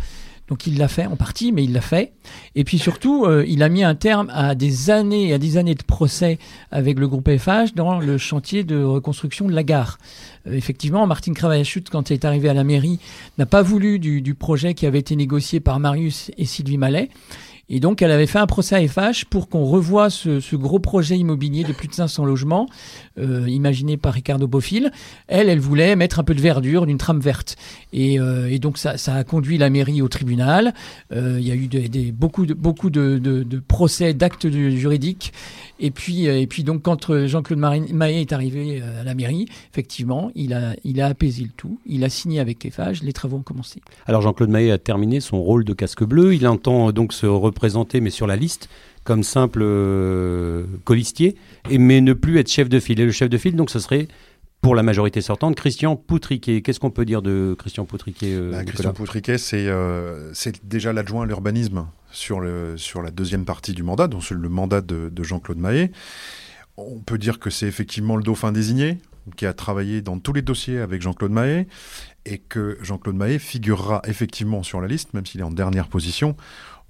Donc 0.48 0.66
il 0.66 0.78
l'a 0.78 0.88
fait 0.88 1.06
en 1.06 1.16
partie, 1.16 1.52
mais 1.52 1.64
il 1.64 1.72
l'a 1.72 1.80
fait. 1.80 2.12
Et 2.54 2.64
puis 2.64 2.78
surtout, 2.78 3.24
euh, 3.26 3.44
il 3.46 3.62
a 3.62 3.68
mis 3.68 3.84
un 3.84 3.94
terme 3.94 4.30
à 4.32 4.54
des 4.54 4.90
années 4.90 5.28
et 5.28 5.34
à 5.34 5.38
des 5.38 5.58
années 5.58 5.74
de 5.74 5.82
procès 5.82 6.38
avec 6.70 6.98
le 6.98 7.06
groupe 7.06 7.30
FH 7.30 7.74
dans 7.74 8.00
le 8.00 8.18
chantier 8.18 8.64
de 8.64 8.82
reconstruction 8.82 9.46
de 9.46 9.52
la 9.52 9.62
gare. 9.62 9.98
Euh, 10.46 10.54
effectivement, 10.54 11.06
Martine 11.06 11.34
Cravachut, 11.34 11.84
quand 11.90 12.10
elle 12.10 12.16
est 12.16 12.24
arrivée 12.24 12.48
à 12.48 12.54
la 12.54 12.64
mairie, 12.64 12.98
n'a 13.36 13.46
pas 13.46 13.62
voulu 13.62 13.98
du, 13.98 14.22
du, 14.22 14.34
projet 14.34 14.74
qui 14.74 14.86
avait 14.86 14.98
été 14.98 15.16
négocié 15.16 15.60
par 15.60 15.80
Marius 15.80 16.30
et 16.38 16.46
Sylvie 16.46 16.78
Mallet. 16.78 17.10
Et 17.70 17.80
donc, 17.80 18.00
elle 18.00 18.10
avait 18.10 18.26
fait 18.26 18.38
un 18.38 18.46
procès 18.46 18.76
à 18.76 18.86
FH 18.86 19.26
pour 19.26 19.48
qu'on 19.48 19.64
revoie 19.64 20.08
ce, 20.10 20.56
gros 20.56 20.78
projet 20.78 21.18
immobilier 21.18 21.64
de 21.64 21.72
plus 21.72 21.88
de 21.88 21.94
500 21.94 22.24
logements, 22.24 22.66
euh, 23.18 23.48
imaginé 23.48 23.96
par 23.96 24.14
Ricardo 24.14 24.46
Bofill. 24.46 24.90
Elle, 25.26 25.48
elle 25.48 25.60
voulait 25.60 25.94
mettre 25.94 26.18
un 26.18 26.24
peu 26.24 26.34
de 26.34 26.40
verdure, 26.40 26.86
d'une 26.86 26.98
trame 26.98 27.20
verte. 27.20 27.56
Et, 27.92 28.18
euh, 28.18 28.56
donc, 28.58 28.78
ça, 28.78 28.94
a 29.06 29.24
conduit 29.24 29.58
la 29.58 29.70
mairie 29.70 30.00
au 30.02 30.08
tribunal. 30.08 30.72
Euh, 31.12 31.36
il 31.38 31.46
y 31.46 31.50
a 31.50 31.54
eu 31.54 32.12
beaucoup, 32.12 32.46
de 32.46 33.58
procès, 33.66 34.14
d'actes 34.14 34.48
juridiques. 34.48 35.32
Et 35.80 35.90
puis, 35.90 36.26
et 36.26 36.46
puis 36.46 36.64
donc, 36.64 36.82
quand 36.82 37.26
Jean-Claude 37.26 37.58
Maé 37.58 38.20
est 38.20 38.32
arrivé 38.32 38.82
à 38.82 39.04
la 39.04 39.14
mairie, 39.14 39.46
effectivement, 39.72 40.30
il 40.34 40.52
a, 40.52 41.06
apaisé 41.06 41.44
le 41.44 41.50
tout. 41.56 41.78
Il 41.86 42.04
a 42.04 42.08
signé 42.08 42.40
avec 42.40 42.68
FH, 42.70 43.02
les 43.02 43.12
travaux 43.12 43.38
ont 43.38 43.42
commencé. 43.42 43.80
Alors, 44.06 44.22
Jean-Claude 44.22 44.50
Maé 44.50 44.70
a 44.70 44.78
terminé 44.78 45.20
son 45.20 45.40
rôle 45.42 45.64
de 45.64 45.72
casque 45.72 46.04
bleu. 46.04 46.34
Il 46.34 46.46
entend 46.46 46.92
donc 46.92 47.12
se 47.12 47.50
présenté, 47.50 48.00
mais 48.00 48.10
sur 48.10 48.26
la 48.26 48.36
liste, 48.36 48.68
comme 49.04 49.22
simple 49.22 49.60
euh, 49.62 50.64
colistier, 50.84 51.36
mais 51.70 52.00
ne 52.00 52.12
plus 52.12 52.38
être 52.38 52.50
chef 52.50 52.68
de 52.68 52.80
file. 52.80 53.00
Et 53.00 53.04
le 53.04 53.12
chef 53.12 53.28
de 53.28 53.38
file, 53.38 53.56
donc, 53.56 53.70
ce 53.70 53.78
serait 53.78 54.08
pour 54.60 54.74
la 54.74 54.82
majorité 54.82 55.20
sortante, 55.20 55.54
Christian 55.54 55.96
Poutriquet. 55.96 56.62
Qu'est-ce 56.62 56.80
qu'on 56.80 56.90
peut 56.90 57.04
dire 57.04 57.22
de 57.22 57.54
Christian 57.58 57.84
Poutriquet 57.84 58.34
euh, 58.34 58.50
bah, 58.50 58.64
Christian 58.64 58.92
Poutriquet, 58.92 59.36
euh, 59.54 60.30
c'est 60.34 60.66
déjà 60.66 60.92
l'adjoint 60.92 61.22
à 61.22 61.26
l'urbanisme 61.26 61.86
sur, 62.10 62.40
le, 62.40 62.76
sur 62.76 63.02
la 63.02 63.10
deuxième 63.10 63.44
partie 63.44 63.72
du 63.72 63.82
mandat, 63.82 64.08
donc 64.08 64.28
le 64.30 64.48
mandat 64.48 64.80
de, 64.80 65.08
de 65.08 65.22
Jean-Claude 65.22 65.58
Mahé. 65.58 65.92
On 66.76 67.00
peut 67.00 67.18
dire 67.18 67.38
que 67.38 67.50
c'est 67.50 67.66
effectivement 67.66 68.16
le 68.16 68.22
dauphin 68.22 68.52
désigné, 68.52 68.98
qui 69.36 69.46
a 69.46 69.52
travaillé 69.52 70.00
dans 70.00 70.18
tous 70.18 70.32
les 70.32 70.42
dossiers 70.42 70.78
avec 70.78 71.02
Jean-Claude 71.02 71.32
Mahé, 71.32 71.68
et 72.26 72.38
que 72.38 72.78
Jean-Claude 72.82 73.16
Mahé 73.16 73.38
figurera 73.38 74.02
effectivement 74.06 74.62
sur 74.62 74.80
la 74.80 74.88
liste, 74.88 75.14
même 75.14 75.24
s'il 75.24 75.40
est 75.40 75.44
en 75.44 75.50
dernière 75.50 75.88
position 75.88 76.36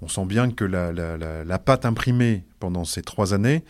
on 0.01 0.07
sent 0.07 0.25
bien 0.25 0.49
que 0.51 0.63
la, 0.63 0.91
la, 0.91 1.59
patte 1.59 1.85
imprimée 1.85 2.43
pendant 2.59 2.85
ces 2.85 3.01
trois 3.01 3.33
années 3.33 3.63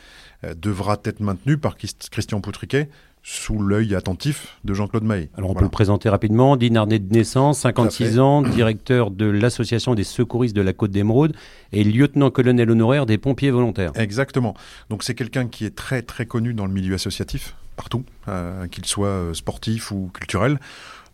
euh, 0.43 0.53
devra 0.53 0.99
être 1.05 1.21
maintenue 1.21 1.57
par 1.57 1.75
Christian 1.77 2.41
Poutriquet 2.41 2.89
sous 3.21 3.61
l'œil 3.61 3.95
attentif 3.95 4.57
de 4.63 4.73
Jean-Claude 4.73 5.03
Mahé. 5.03 5.29
Alors 5.37 5.51
on 5.51 5.53
peut 5.53 5.63
le 5.63 5.69
présenter 5.69 6.09
rapidement. 6.09 6.55
Dinarnet 6.55 6.99
de 6.99 7.13
naissance, 7.13 7.59
56 7.59 8.19
ans, 8.19 8.41
directeur 8.41 9.11
de 9.11 9.25
l'association 9.25 9.93
des 9.93 10.03
secouristes 10.03 10.55
de 10.55 10.61
la 10.61 10.73
Côte 10.73 10.91
d'Émeraude 10.91 11.35
et 11.71 11.83
lieutenant-colonel 11.83 12.71
honoraire 12.71 13.05
des 13.05 13.17
pompiers 13.17 13.51
volontaires. 13.51 13.91
Exactement. 13.95 14.55
Donc 14.89 15.03
c'est 15.03 15.15
quelqu'un 15.15 15.47
qui 15.47 15.65
est 15.65 15.75
très 15.75 16.01
très 16.01 16.25
connu 16.25 16.53
dans 16.53 16.65
le 16.65 16.73
milieu 16.73 16.95
associatif, 16.95 17.55
partout, 17.75 18.03
euh, 18.27 18.67
qu'il 18.67 18.85
soit 18.85 19.07
euh, 19.07 19.33
sportif 19.33 19.91
ou 19.91 20.09
culturel. 20.13 20.59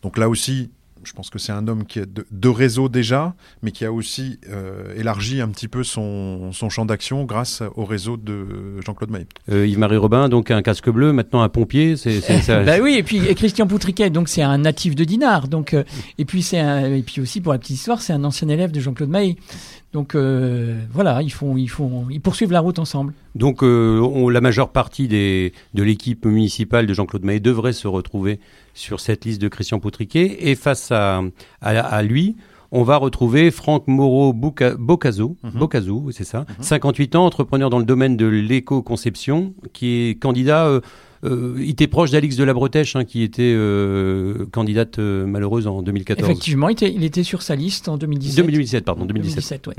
Donc 0.01 0.17
là 0.17 0.29
aussi, 0.29 0.69
je 1.05 1.13
pense 1.13 1.29
que 1.29 1.39
c'est 1.39 1.51
un 1.51 1.67
homme 1.67 1.85
qui 1.85 1.99
a 1.99 2.05
de, 2.05 2.49
réseau 2.49 2.89
déjà, 2.89 3.35
mais 3.61 3.71
qui 3.71 3.85
a 3.85 3.91
aussi 3.91 4.39
euh, 4.49 4.93
élargi 4.97 5.41
un 5.41 5.49
petit 5.49 5.67
peu 5.67 5.83
son, 5.83 6.51
champ 6.51 6.85
d'action 6.85 7.25
grâce 7.25 7.63
au 7.75 7.85
réseau 7.85 8.17
de 8.17 8.81
Jean-Claude 8.85 9.11
Maillet. 9.11 9.27
Euh, 9.51 9.67
Yves-Marie 9.67 9.97
Robin, 9.97 10.29
donc 10.29 10.51
un 10.51 10.61
casque 10.61 10.89
bleu, 10.89 11.13
maintenant 11.13 11.41
un 11.41 11.49
pompier, 11.49 11.95
c'est 11.97 12.21
ça. 12.41 12.63
bah 12.63 12.77
oui, 12.81 12.95
et 12.97 13.03
puis 13.03 13.19
Christian 13.35 13.67
Poutriquet, 13.67 14.09
donc 14.09 14.29
c'est 14.29 14.41
un 14.41 14.57
natif 14.57 14.95
de 14.95 15.03
Dinard, 15.03 15.47
donc 15.47 15.73
euh, 15.73 15.83
et 16.17 16.25
puis 16.25 16.41
c'est 16.41 16.57
et 16.57 17.03
puis 17.03 17.21
aussi 17.21 17.41
pour 17.41 17.53
la 17.53 17.59
petite 17.59 17.77
histoire, 17.77 18.01
c'est 18.01 18.13
un 18.13 18.23
ancien 18.23 18.47
élève 18.47 18.71
de 18.71 18.79
Jean-Claude 18.79 19.09
Maillet. 19.09 19.37
Donc 19.95 20.13
voilà, 20.13 21.21
ils 21.21 21.31
font, 21.31 21.55
ils 21.55 21.69
font, 21.69 22.07
ils 22.09 22.19
poursuivent 22.19 22.51
la 22.51 22.59
route 22.59 22.79
ensemble. 22.79 23.13
Donc 23.33 23.61
la 23.61 24.41
majeure 24.41 24.69
partie 24.69 25.07
des, 25.07 25.53
de 25.73 25.83
l'équipe 25.83 26.25
municipale 26.25 26.85
de 26.85 26.93
Jean-Claude 26.93 27.23
Maillet 27.23 27.39
devrait 27.39 27.71
se 27.71 27.87
retrouver 27.87 28.41
sur 28.73 28.99
cette 28.99 29.23
liste 29.23 29.41
de 29.41 29.47
Christian 29.47 29.79
Poutriquet. 29.79 30.49
Et 30.49 30.55
face 30.55 30.91
à, 30.91 31.21
à, 31.61 32.03
lui, 32.03 32.35
on 32.73 32.83
va 32.83 32.97
retrouver 32.97 33.51
Franck 33.51 33.87
Moreau 33.87 34.33
Bocazo, 34.33 35.37
mhm. 35.43 36.11
c'est 36.11 36.25
ça, 36.25 36.45
58 36.59 37.13
mhm. 37.13 37.21
ans, 37.21 37.25
entrepreneur 37.25 37.69
dans 37.69 37.79
le 37.79 37.85
domaine 37.85 38.17
de 38.17 38.25
l'éco-conception, 38.25 39.53
qui 39.71 40.09
est 40.09 40.19
candidat. 40.19 40.67
Euh, 40.67 40.81
euh, 41.25 41.55
il 41.59 41.69
était 41.71 41.87
proche 41.87 42.11
d'Alix 42.11 42.35
de 42.35 42.43
la 42.43 42.53
Bretèche, 42.53 42.95
hein, 42.95 43.05
qui 43.05 43.23
était 43.23 43.53
euh, 43.55 44.45
candidate 44.51 44.99
malheureuse 44.99 45.67
en 45.67 45.81
2014. 45.81 46.29
Effectivement, 46.29 46.69
il 46.69 46.73
était, 46.73 46.93
il 46.93 47.03
était, 47.03 47.23
sur 47.23 47.41
sa 47.41 47.55
liste 47.55 47.87
en 47.87 47.97
2017. 47.97 48.45
2017, 48.45 48.85
pardon, 48.85 49.05
2017. 49.05 49.67
Mm. 49.67 49.71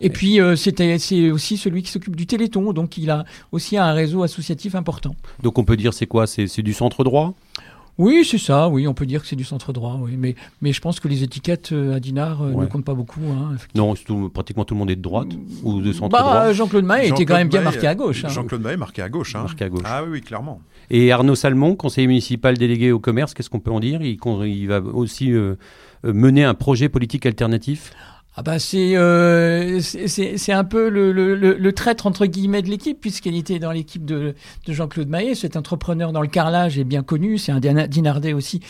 Et 0.00 0.10
puis 0.10 0.38
c'était 0.56 0.98
c'est 0.98 1.30
aussi 1.30 1.56
celui 1.56 1.82
qui 1.82 1.90
s'occupe 1.90 2.16
du 2.16 2.26
Téléthon, 2.26 2.72
donc 2.72 2.98
il 2.98 3.08
a 3.10 3.24
aussi 3.52 3.76
un 3.76 3.92
réseau 3.92 4.24
associatif 4.24 4.74
important. 4.74 5.14
Donc 5.42 5.58
on 5.58 5.64
peut 5.64 5.76
dire 5.76 5.94
c'est 5.94 6.06
quoi? 6.06 6.26
C'est 6.26 6.62
du 6.62 6.72
centre 6.72 7.04
droit? 7.04 7.34
Oui, 7.98 8.26
c'est 8.28 8.38
ça, 8.38 8.68
oui, 8.68 8.88
on 8.88 8.94
peut 8.94 9.04
dire 9.04 9.20
que 9.20 9.26
c'est 9.28 9.36
du 9.36 9.44
centre 9.44 9.72
droit, 9.72 9.98
oui. 10.00 10.14
Mais, 10.16 10.34
mais 10.62 10.72
je 10.72 10.80
pense 10.80 10.98
que 10.98 11.08
les 11.08 11.22
étiquettes 11.22 11.72
euh, 11.72 11.96
à 11.96 12.00
Dinard 12.00 12.42
euh, 12.42 12.52
ne 12.52 12.66
comptent 12.66 12.84
pas 12.84 12.94
beaucoup. 12.94 13.20
Hein, 13.30 13.56
non, 13.74 13.94
pratiquement 14.32 14.64
tout 14.64 14.74
le 14.74 14.78
monde 14.78 14.90
est 14.90 14.96
de 14.96 15.02
droite 15.02 15.28
ou 15.62 15.80
de 15.82 15.92
centre 15.92 16.08
bah, 16.10 16.20
droit. 16.20 16.52
Jean-Claude 16.52 16.84
Maé 16.84 17.08
était 17.08 17.26
quand 17.26 17.36
même 17.36 17.48
bien 17.48 17.60
marqué 17.60 17.86
à 17.86 17.94
gauche. 17.94 18.24
Hein. 18.24 18.28
Jean-Claude 18.28 18.62
Maé 18.62 18.76
marqué 18.76 19.02
à 19.02 19.10
gauche. 19.10 19.36
Hein. 19.36 19.42
Marqué 19.42 19.64
à 19.64 19.68
gauche. 19.68 19.82
Ah 19.84 20.02
oui, 20.08 20.22
clairement. 20.22 20.60
Et 20.90 21.12
Arnaud 21.12 21.34
Salmon, 21.34 21.76
conseiller 21.76 22.06
municipal 22.06 22.56
délégué 22.56 22.92
au 22.92 22.98
commerce, 22.98 23.34
qu'est-ce 23.34 23.50
qu'on 23.50 23.60
peut 23.60 23.70
en 23.70 23.80
dire? 23.80 24.00
Il, 24.02 24.18
il, 24.46 24.68
va 24.68 24.80
aussi 24.80 25.32
euh, 25.32 25.56
mener 26.02 26.44
un 26.44 26.54
projet 26.54 26.88
politique 26.88 27.26
alternatif? 27.26 27.92
Ah 28.34 28.42
bah 28.42 28.58
c'est 28.58 28.96
euh, 28.96 29.80
c'est 29.80 30.52
un 30.52 30.64
peu 30.64 30.88
le, 30.88 31.12
le, 31.12 31.34
le, 31.34 31.72
traître 31.72 32.06
entre 32.06 32.24
guillemets 32.24 32.62
de 32.62 32.70
l'équipe 32.70 32.98
puisqu'elle 32.98 33.36
était 33.36 33.58
dans 33.58 33.72
l'équipe 33.72 34.06
de, 34.06 34.34
de 34.66 34.72
Jean-Claude 34.72 35.08
Maillet. 35.08 35.34
Cet 35.34 35.56
entrepreneur 35.56 36.12
dans 36.12 36.22
le 36.22 36.28
carrelage 36.28 36.78
est 36.78 36.84
bien 36.84 37.02
connu, 37.02 37.36
c'est 37.36 37.52
un 37.52 37.60
dinardais 37.60 38.32
aussi 38.32 38.60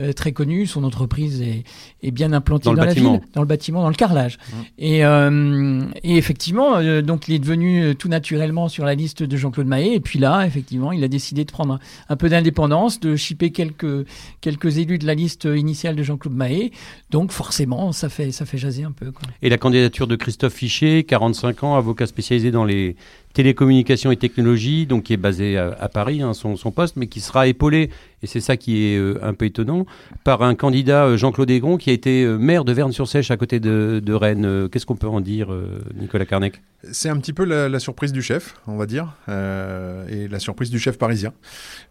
euh, 0.00 0.14
très 0.14 0.32
connu. 0.32 0.66
Son 0.66 0.84
entreprise 0.84 1.42
est, 1.42 1.64
est 2.02 2.10
bien 2.10 2.32
implantée 2.32 2.64
dans, 2.64 2.72
la 2.72 2.94
ville, 2.94 3.20
dans 3.34 3.42
le 3.42 3.46
bâtiment, 3.46 3.82
dans 3.82 3.88
le 3.88 3.94
carrelage. 3.94 4.38
Mmh. 4.38 4.56
Et, 4.78 5.04
euh, 5.04 5.84
et 6.02 6.16
effectivement, 6.16 6.76
euh, 6.76 7.02
donc 7.02 7.28
il 7.28 7.34
est 7.34 7.38
devenu 7.38 7.82
euh, 7.82 7.94
tout 7.94 8.08
naturellement 8.08 8.68
sur 8.68 8.84
la 8.84 8.94
liste 8.94 9.22
de 9.22 9.36
Jean-Claude 9.36 9.66
Maillet. 9.66 9.94
Et 9.94 10.00
puis 10.00 10.18
là, 10.18 10.46
effectivement, 10.46 10.92
il 10.92 11.04
a 11.04 11.08
décidé 11.08 11.44
de 11.44 11.52
prendre 11.52 11.78
un, 12.08 12.16
peu 12.16 12.28
d'indépendance, 12.28 13.00
de 13.00 13.16
chipper 13.16 13.50
quelques 13.50 14.06
quelques 14.40 14.78
élus 14.78 14.98
de 14.98 15.06
la 15.06 15.14
liste 15.14 15.44
initiale 15.44 15.96
de 15.96 16.02
Jean-Claude 16.02 16.34
Maillet. 16.34 16.70
Donc 17.10 17.32
forcément, 17.32 17.92
ça 17.92 18.08
fait 18.08 18.32
ça 18.32 18.46
fait 18.46 18.58
jaser 18.58 18.84
un 18.84 18.92
peu. 18.92 19.09
Et 19.42 19.48
la 19.48 19.58
candidature 19.58 20.06
de 20.06 20.16
Christophe 20.16 20.54
Fichet, 20.54 21.04
45 21.04 21.64
ans, 21.64 21.76
avocat 21.76 22.06
spécialisé 22.06 22.50
dans 22.50 22.64
les 22.64 22.96
télécommunications 23.32 24.10
et 24.10 24.16
technologies, 24.16 24.86
donc 24.86 25.04
qui 25.04 25.12
est 25.12 25.18
basé 25.18 25.56
à, 25.56 25.88
Paris, 25.88 26.22
hein, 26.22 26.34
son, 26.34 26.56
poste, 26.72 26.96
mais 26.96 27.06
qui 27.06 27.20
sera 27.20 27.46
épaulé, 27.46 27.90
et 28.22 28.26
c'est 28.26 28.40
ça 28.40 28.56
qui 28.56 28.84
est 28.84 28.98
euh, 28.98 29.18
un 29.22 29.34
peu 29.34 29.46
étonnant, 29.46 29.86
par 30.24 30.42
un 30.42 30.54
candidat, 30.54 31.04
euh, 31.04 31.16
Jean-Claude 31.16 31.50
Aigron, 31.50 31.76
qui 31.76 31.90
a 31.90 31.92
été 31.92 32.24
euh, 32.24 32.36
maire 32.36 32.64
de 32.64 32.72
Verne-sur-Sèche 32.72 33.30
à 33.30 33.36
côté 33.36 33.60
de, 33.60 34.12
Rennes. 34.12 34.68
Qu'est-ce 34.70 34.86
qu'on 34.86 34.96
peut 34.96 35.06
en 35.08 35.20
dire, 35.20 35.48
Nicolas 35.94 36.26
Carnec? 36.26 36.60
C'est 36.90 37.08
un 37.08 37.16
petit 37.18 37.32
peu 37.32 37.44
la, 37.44 37.78
surprise 37.78 38.12
du 38.12 38.22
chef, 38.22 38.56
on 38.66 38.76
va 38.76 38.86
dire, 38.86 39.14
et 39.28 40.26
la 40.28 40.38
surprise 40.40 40.68
du 40.68 40.78
chef 40.78 40.98
parisien. 40.98 41.32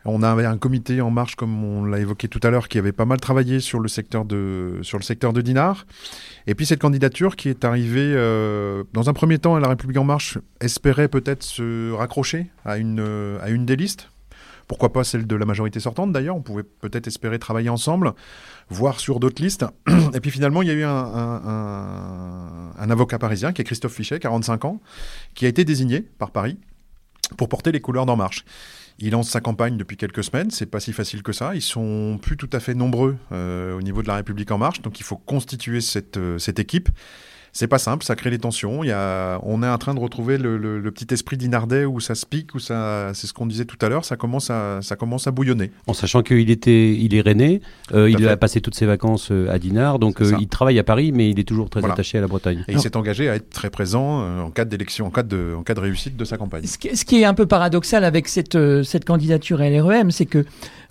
On 0.04 0.22
avait 0.22 0.46
un 0.46 0.58
comité 0.58 1.00
en 1.00 1.10
marche, 1.10 1.36
comme 1.36 1.64
on 1.64 1.86
l'a 1.86 2.00
évoqué 2.00 2.28
tout 2.28 2.42
à 2.44 2.50
l'heure, 2.50 2.68
qui 2.68 2.78
avait 2.78 2.92
pas 2.92 3.06
mal 3.06 3.20
travaillé 3.20 3.62
sur 3.62 3.80
le 3.80 3.88
secteur 3.88 4.26
de, 4.26 4.80
sur 4.82 4.98
le 4.98 5.04
secteur 5.04 5.32
de 5.32 5.42
Dinard. 5.42 5.86
Et 6.46 6.56
puis 6.56 6.66
cette 6.66 6.82
candidature 6.82 7.36
qui 7.36 7.50
est 7.50 7.64
arrivée, 7.64 8.14
dans 8.94 9.10
un 9.10 9.14
premier 9.14 9.40
temps, 9.40 9.56
à 9.56 9.60
la 9.60 9.70
République 9.70 9.98
en 9.98 10.04
marche 10.04 10.38
espérait 10.60 11.08
peut-être 11.08 11.29
se 11.40 11.92
raccrocher 11.92 12.48
à 12.66 12.78
une, 12.78 13.38
à 13.42 13.50
une 13.50 13.66
des 13.66 13.76
listes. 13.76 14.10
Pourquoi 14.68 14.94
pas 14.94 15.04
celle 15.04 15.26
de 15.26 15.36
la 15.36 15.46
majorité 15.46 15.80
sortante 15.80 16.12
d'ailleurs 16.12 16.36
On 16.36 16.42
pouvait 16.42 16.64
peut-être 16.64 17.08
espérer 17.08 17.40
travailler 17.40 17.70
ensemble, 17.70 18.14
voire 18.70 19.00
sur 19.00 19.20
d'autres 19.20 19.42
listes. 19.42 19.66
Et 20.14 20.20
puis 20.20 20.30
finalement, 20.30 20.62
il 20.62 20.68
y 20.68 20.72
a 20.72 20.76
eu 20.76 20.84
un, 20.84 22.72
un 22.78 22.90
avocat 22.90 23.18
parisien 23.18 23.52
qui 23.52 23.62
est 23.62 23.66
Christophe 23.66 23.94
Fichet, 23.94 24.20
45 24.20 24.66
ans, 24.66 24.80
qui 25.34 25.46
a 25.46 25.50
été 25.50 25.66
désigné 25.66 26.02
par 26.02 26.30
Paris 26.30 26.58
pour 27.38 27.50
porter 27.50 27.72
les 27.72 27.82
couleurs 27.82 28.06
d'En 28.06 28.16
Marche. 28.16 28.46
Il 29.00 29.12
lance 29.12 29.30
sa 29.30 29.40
campagne 29.40 29.78
depuis 29.78 29.96
quelques 29.96 30.24
semaines, 30.24 30.52
c'est 30.52 30.66
pas 30.66 30.82
si 30.82 30.92
facile 30.92 31.24
que 31.24 31.32
ça. 31.32 31.56
Ils 31.56 31.62
sont 31.62 32.20
plus 32.22 32.36
tout 32.36 32.50
à 32.52 32.60
fait 32.60 32.74
nombreux 32.74 33.18
euh, 33.32 33.78
au 33.78 33.82
niveau 33.82 34.02
de 34.02 34.08
la 34.08 34.16
République 34.16 34.52
en 34.52 34.58
marche, 34.58 34.82
donc 34.82 35.00
il 35.00 35.04
faut 35.04 35.16
constituer 35.16 35.80
cette, 35.80 36.18
euh, 36.18 36.38
cette 36.38 36.60
équipe. 36.60 36.90
C'est 37.54 37.68
pas 37.68 37.80
simple, 37.80 38.04
ça 38.06 38.16
crée 38.16 38.30
des 38.30 38.40
tensions. 38.40 38.84
Il 38.84 38.88
y 38.88 38.92
a, 38.92 39.40
on 39.44 39.64
est 39.64 39.68
en 39.68 39.78
train 39.78 39.94
de 39.94 40.00
retrouver 40.00 40.38
le, 40.38 40.58
le, 40.58 40.80
le 40.80 40.92
petit 40.92 41.14
esprit 41.14 41.38
d'inardais 41.38 41.86
où 41.86 42.00
ça 42.00 42.16
se 42.16 42.26
pique, 42.26 42.56
où 42.56 42.60
ça, 42.60 43.12
c'est 43.14 43.28
ce 43.28 43.34
qu'on 43.34 43.46
disait 43.48 43.66
tout 43.66 43.78
à 43.82 43.90
l'heure, 43.90 44.06
ça 44.06 44.18
commence 44.18 44.50
à, 44.50 44.80
ça 44.82 44.96
commence 44.96 45.28
à 45.28 45.32
bouillonner. 45.32 45.72
En 45.88 45.94
sachant 45.94 46.22
qu'il 46.22 46.50
était, 46.50 46.94
il 46.94 47.16
est 47.16 47.22
rennais, 47.22 47.62
euh, 47.94 48.10
il 48.10 48.18
fait. 48.18 48.28
a 48.28 48.38
passé 48.38 48.62
toutes 48.62 48.76
ses 48.76 48.86
vacances 48.86 49.32
à 49.50 49.58
Dinard, 49.60 50.00
donc 50.00 50.22
euh, 50.22 50.34
il 50.40 50.48
travaille 50.48 50.80
à 50.80 50.84
Paris, 50.84 51.12
mais 51.12 51.30
il 51.30 51.40
est 51.40 51.44
toujours 51.44 51.70
très 51.70 51.80
voilà. 51.80 51.94
attaché 51.94 52.18
à 52.18 52.22
la 52.22 52.28
Bretagne. 52.28 52.64
Et 52.68 52.74
il 52.74 52.80
s'est 52.80 52.96
engagé 52.96 53.30
à 53.30 53.36
être 53.36 53.50
très 53.50 53.70
présent 53.70 54.22
euh, 54.22 54.42
en 54.42 54.52
cas 54.52 54.66
d'élection, 54.66 55.08
en 55.08 55.12
cas 55.12 55.24
de, 55.24 55.56
en 55.58 55.64
cas 55.64 55.74
de 55.74 55.80
réussite 55.80 56.16
de 56.16 56.26
sa 56.26 56.38
campagne. 56.38 56.66
Ce 56.66 56.78
qui, 56.78 56.96
ce 56.96 57.06
qui 57.06 57.22
est 57.22 57.26
un 57.26 57.34
peu 57.34 57.46
paradoxal 57.46 58.04
avec 58.04 58.28
cette, 58.28 58.56
euh, 58.56 58.84
cette 58.84 59.06
candidature 59.06 59.62
à 59.62 59.70
LREM, 59.70 60.12
c'est 60.12 60.26
que 60.26 60.40
euh, 60.40 60.44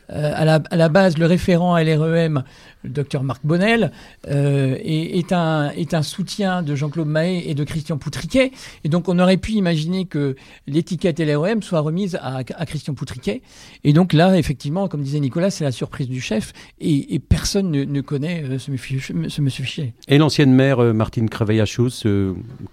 à, 0.09 0.45
la, 0.45 0.63
à, 0.71 0.77
la, 0.77 0.89
base, 0.89 1.19
le 1.19 1.27
référent 1.27 1.77
l'REM, 1.79 2.43
le 2.85 2.91
docteur 2.91 3.23
Marc 3.23 3.45
Bonnel, 3.45 3.93
euh, 4.29 4.77
est, 4.81 5.33
un, 5.33 6.03
soutien 6.03 6.63
de 6.63 6.75
Jean-Claude 6.75 7.09
Mahé 7.09 7.51
et 7.51 7.55
de 7.55 7.65
Christian 7.65 7.99
Poutriquet. 7.99 8.53
Et 8.85 8.89
donc, 8.89 9.09
on 9.09 9.19
aurait 9.19 9.37
pu 9.37 9.53
imaginer 9.53 10.05
que 10.05 10.37
l'étiquette 10.67 11.19
LREM 11.21 11.63
soit 11.63 11.81
remise 11.81 12.19
à, 12.23 12.45
Christian 12.45 12.95
Poutriquet. 12.95 13.43
Et 13.85 13.93
donc 13.93 14.13
là, 14.13 14.37
effectivement, 14.39 14.89
comme 14.89 15.03
disait 15.03 15.21
Nicolas, 15.21 15.51
c'est 15.51 15.65
la 15.65 15.73
surprise 15.73 16.09
du 16.09 16.21
chef. 16.21 16.53
Et, 16.81 17.19
personne 17.19 17.71
ne, 17.71 18.01
connaît 18.01 18.45
euh, 18.45 18.59
ce, 18.59 18.71
monsieur 18.71 19.65
Fichet. 19.65 19.95
Et 20.07 20.19
l'ancienne 20.19 20.53
maire, 20.53 20.83
euh, 20.83 20.93
Martine 20.93 21.29
Creveillachous, 21.29 22.05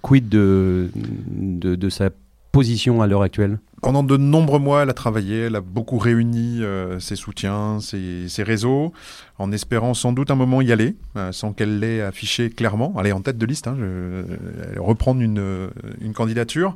quid 0.02 0.30
de, 0.30 0.90
de, 0.96 1.76
de 1.76 1.90
sa 1.90 2.10
position 2.56 3.02
à 3.02 3.08
l'heure 3.08 3.22
actuelle 3.22 3.60
pendant 3.82 4.02
de 4.02 4.18
nombreux 4.18 4.58
mois, 4.58 4.82
elle 4.82 4.90
a 4.90 4.94
travaillé, 4.94 5.42
elle 5.42 5.56
a 5.56 5.62
beaucoup 5.62 6.00
réuni 6.00 6.64
euh, 6.64 7.00
ses 7.00 7.16
soutiens, 7.16 7.78
ses, 7.80 8.28
réseaux, 8.42 8.94
en 9.38 9.52
espérant 9.52 9.94
sans 9.94 10.12
doute 10.12 10.32
un 10.32 10.36
moment 10.36 10.60
y 10.62 10.72
aller, 10.72 10.96
euh, 11.18 11.32
sans 11.32 11.54
qu'elle 11.54 11.78
l'ait 11.78 12.02
affiché 12.02 12.50
clairement. 12.50 12.96
Elle 13.00 13.06
est 13.06 13.12
en 13.12 13.22
tête 13.22 13.38
de 13.38 13.46
liste, 13.46 13.68
hein, 13.68 13.78
elle 13.78 14.80
reprendre 14.80 15.22
une, 15.22 15.70
une 16.02 16.14
candidature. 16.14 16.76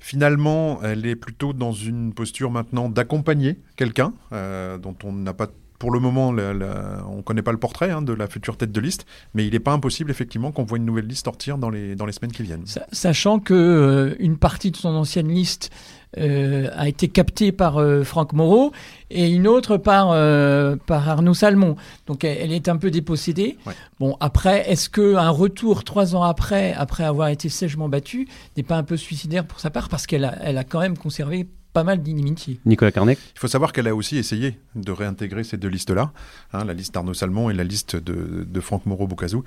Finalement, 0.00 0.80
elle 0.82 1.04
est 1.04 1.16
plutôt 1.16 1.52
dans 1.52 1.72
une 1.72 2.14
posture 2.14 2.50
maintenant 2.50 2.88
d'accompagner 2.88 3.58
quelqu'un 3.76 4.14
euh, 4.32 4.78
dont 4.78 4.96
on 5.04 5.12
n'a 5.12 5.34
pas 5.34 5.48
pour 5.78 5.92
le 5.92 6.00
moment, 6.00 6.32
la, 6.32 6.52
la, 6.52 7.04
on 7.08 7.18
ne 7.18 7.22
connaît 7.22 7.42
pas 7.42 7.52
le 7.52 7.58
portrait 7.58 7.90
hein, 7.90 8.02
de 8.02 8.12
la 8.12 8.26
future 8.26 8.56
tête 8.56 8.72
de 8.72 8.80
liste, 8.80 9.06
mais 9.34 9.46
il 9.46 9.52
n'est 9.52 9.60
pas 9.60 9.72
impossible 9.72 10.10
effectivement 10.10 10.50
qu'on 10.50 10.64
voit 10.64 10.78
une 10.78 10.84
nouvelle 10.84 11.06
liste 11.06 11.24
sortir 11.24 11.58
dans 11.58 11.70
les, 11.70 11.94
dans 11.94 12.06
les 12.06 12.12
semaines 12.12 12.32
qui 12.32 12.42
viennent. 12.42 12.64
Sachant 12.92 13.38
que 13.38 13.54
euh, 13.54 14.16
une 14.18 14.38
partie 14.38 14.70
de 14.70 14.76
son 14.76 14.88
ancienne 14.88 15.28
liste 15.28 15.70
euh, 16.16 16.68
a 16.74 16.88
été 16.88 17.08
captée 17.08 17.52
par 17.52 17.76
euh, 17.76 18.02
Franck 18.02 18.32
Moreau 18.32 18.72
et 19.10 19.28
une 19.28 19.46
autre 19.46 19.76
par, 19.76 20.08
par 20.86 21.08
Arnaud 21.08 21.34
Salmon. 21.34 21.76
Donc 22.06 22.24
elle, 22.24 22.38
elle, 22.40 22.52
est 22.52 22.68
un 22.68 22.76
peu 22.76 22.90
dépossédée. 22.90 23.56
Ouais. 23.64 23.74
Bon, 24.00 24.16
après, 24.20 24.68
est-ce 24.70 24.90
qu'un 24.90 25.30
retour 25.30 25.84
trois 25.84 26.16
ans 26.16 26.24
après, 26.24 26.72
après 26.72 27.04
avoir 27.04 27.28
été 27.28 27.48
sèchement 27.48 27.88
battu, 27.88 28.26
n'est 28.56 28.62
pas 28.64 28.76
un 28.76 28.84
peu 28.84 28.96
suicidaire 28.96 29.46
pour 29.46 29.60
sa 29.60 29.70
part 29.70 29.88
Parce 29.88 30.06
qu'elle 30.06 30.24
a, 30.24 30.34
elle 30.42 30.58
a 30.58 30.64
quand 30.64 30.80
même 30.80 30.98
conservé 30.98 31.46
pas 31.78 31.84
mal 31.84 32.02
d'inimitié. 32.02 32.58
Nicolas 32.66 32.90
Carnec 32.90 33.20
Il 33.36 33.38
faut 33.38 33.46
savoir 33.46 33.72
qu'elle 33.72 33.86
a 33.86 33.94
aussi 33.94 34.16
essayé 34.16 34.58
de 34.74 34.90
réintégrer 34.90 35.44
ces 35.44 35.56
deux 35.58 35.68
listes-là, 35.68 36.10
hein, 36.52 36.64
la 36.64 36.74
liste 36.74 36.92
d'Arnaud 36.92 37.14
Salmon 37.14 37.50
et 37.50 37.54
la 37.54 37.62
liste 37.62 37.94
de, 37.94 38.44
de 38.44 38.60
Franck 38.60 38.84
Moreau-Boucazou. 38.86 39.44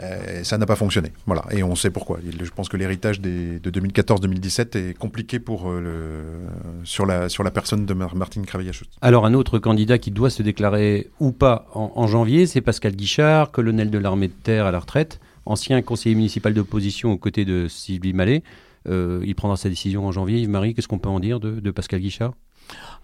Euh, 0.00 0.42
ça 0.44 0.56
n'a 0.56 0.64
pas 0.64 0.76
fonctionné. 0.76 1.12
Voilà. 1.26 1.44
Et 1.50 1.62
on 1.62 1.74
sait 1.74 1.90
pourquoi. 1.90 2.20
Je 2.24 2.50
pense 2.52 2.70
que 2.70 2.78
l'héritage 2.78 3.20
de 3.20 3.58
2014-2017 3.70 4.78
est 4.78 4.96
compliqué 4.96 5.40
pour, 5.40 5.68
euh, 5.68 5.80
le, 5.82 6.84
sur, 6.84 7.04
la, 7.04 7.28
sur 7.28 7.42
la 7.42 7.50
personne 7.50 7.84
de 7.84 7.92
Martine 7.92 8.46
Cravillachous. 8.46 8.86
Alors, 9.02 9.26
un 9.26 9.34
autre 9.34 9.58
candidat 9.58 9.98
qui 9.98 10.10
doit 10.10 10.30
se 10.30 10.42
déclarer 10.42 11.10
ou 11.20 11.32
pas 11.32 11.66
en, 11.74 11.92
en 11.96 12.06
janvier, 12.06 12.46
c'est 12.46 12.62
Pascal 12.62 12.96
Guichard, 12.96 13.50
colonel 13.50 13.90
de 13.90 13.98
l'armée 13.98 14.28
de 14.28 14.32
terre 14.42 14.64
à 14.64 14.70
la 14.70 14.78
retraite, 14.78 15.20
ancien 15.44 15.82
conseiller 15.82 16.14
municipal 16.14 16.54
d'opposition 16.54 17.12
aux 17.12 17.18
côtés 17.18 17.44
de 17.44 17.68
Sylvie 17.68 18.14
Mallet. 18.14 18.42
Euh, 18.88 19.22
il 19.24 19.34
prendra 19.34 19.56
sa 19.56 19.68
décision 19.68 20.06
en 20.06 20.12
janvier. 20.12 20.40
Yves-Marie, 20.40 20.74
qu'est-ce 20.74 20.88
qu'on 20.88 20.98
peut 20.98 21.08
en 21.08 21.20
dire 21.20 21.40
de, 21.40 21.60
de 21.60 21.70
Pascal 21.70 22.00
Guichard? 22.00 22.34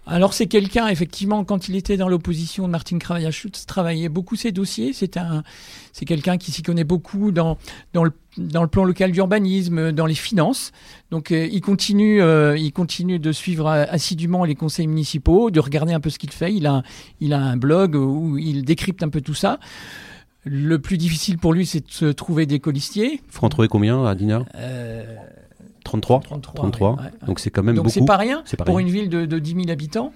Alors 0.05 0.33
c'est 0.33 0.45
quelqu'un, 0.45 0.87
effectivement, 0.87 1.43
quand 1.43 1.67
il 1.67 1.75
était 1.75 1.97
dans 1.97 2.07
l'opposition 2.07 2.67
de 2.67 2.71
Martin 2.71 2.99
Kravaillachutz, 2.99 3.65
travaillait 3.65 4.09
beaucoup 4.09 4.35
ses 4.35 4.51
dossiers. 4.51 4.93
C'est 4.93 5.17
un, 5.17 5.41
c'est 5.91 6.05
quelqu'un 6.05 6.37
qui 6.37 6.51
s'y 6.51 6.61
connaît 6.61 6.83
beaucoup 6.83 7.31
dans, 7.31 7.57
dans, 7.93 8.03
le, 8.03 8.11
dans 8.37 8.61
le 8.61 8.67
plan 8.67 8.83
local 8.83 9.11
d'urbanisme, 9.11 9.91
dans 9.91 10.05
les 10.05 10.13
finances. 10.13 10.71
Donc 11.09 11.31
euh, 11.31 11.47
il 11.51 11.61
continue, 11.61 12.21
euh, 12.21 12.55
il 12.55 12.71
continue 12.71 13.17
de 13.17 13.31
suivre 13.31 13.67
assidûment 13.67 14.45
les 14.45 14.53
conseils 14.53 14.85
municipaux, 14.85 15.49
de 15.49 15.59
regarder 15.59 15.93
un 15.93 15.99
peu 15.99 16.11
ce 16.11 16.19
qu'il 16.19 16.31
fait. 16.31 16.53
Il 16.53 16.67
a, 16.67 16.83
il 17.19 17.33
a 17.33 17.39
un 17.39 17.57
blog 17.57 17.95
où 17.95 18.37
il 18.37 18.63
décrypte 18.63 19.01
un 19.01 19.09
peu 19.09 19.21
tout 19.21 19.33
ça. 19.33 19.59
Le 20.43 20.77
plus 20.77 20.99
difficile 20.99 21.39
pour 21.39 21.53
lui, 21.53 21.65
c'est 21.65 21.87
de 21.87 21.91
se 21.91 22.05
trouver 22.05 22.45
des 22.45 22.59
colistiers. 22.59 23.19
Faut 23.29 23.47
en 23.47 23.49
trouver 23.49 23.67
combien 23.67 24.05
à 24.05 24.13
Dinard 24.13 24.45
euh, 24.53 25.03
33 25.85 26.19
33. 26.19 26.53
33. 26.55 26.91
Ouais, 26.91 26.97
ouais. 27.03 27.09
Donc 27.27 27.39
c'est 27.39 27.49
quand 27.51 27.63
même 27.63 27.75
Donc 27.75 27.85
beaucoup. 27.85 27.93
c'est 27.93 28.05
pas 28.05 28.17
rien 28.17 28.43
pas 28.57 28.65
pour 28.65 28.75
rien. 28.75 28.85
une 28.85 28.91
ville 28.91 29.07
de, 29.09 29.25
de 29.25 29.39
10 29.39 29.51
000 29.51 29.69
habitants. 29.69 30.11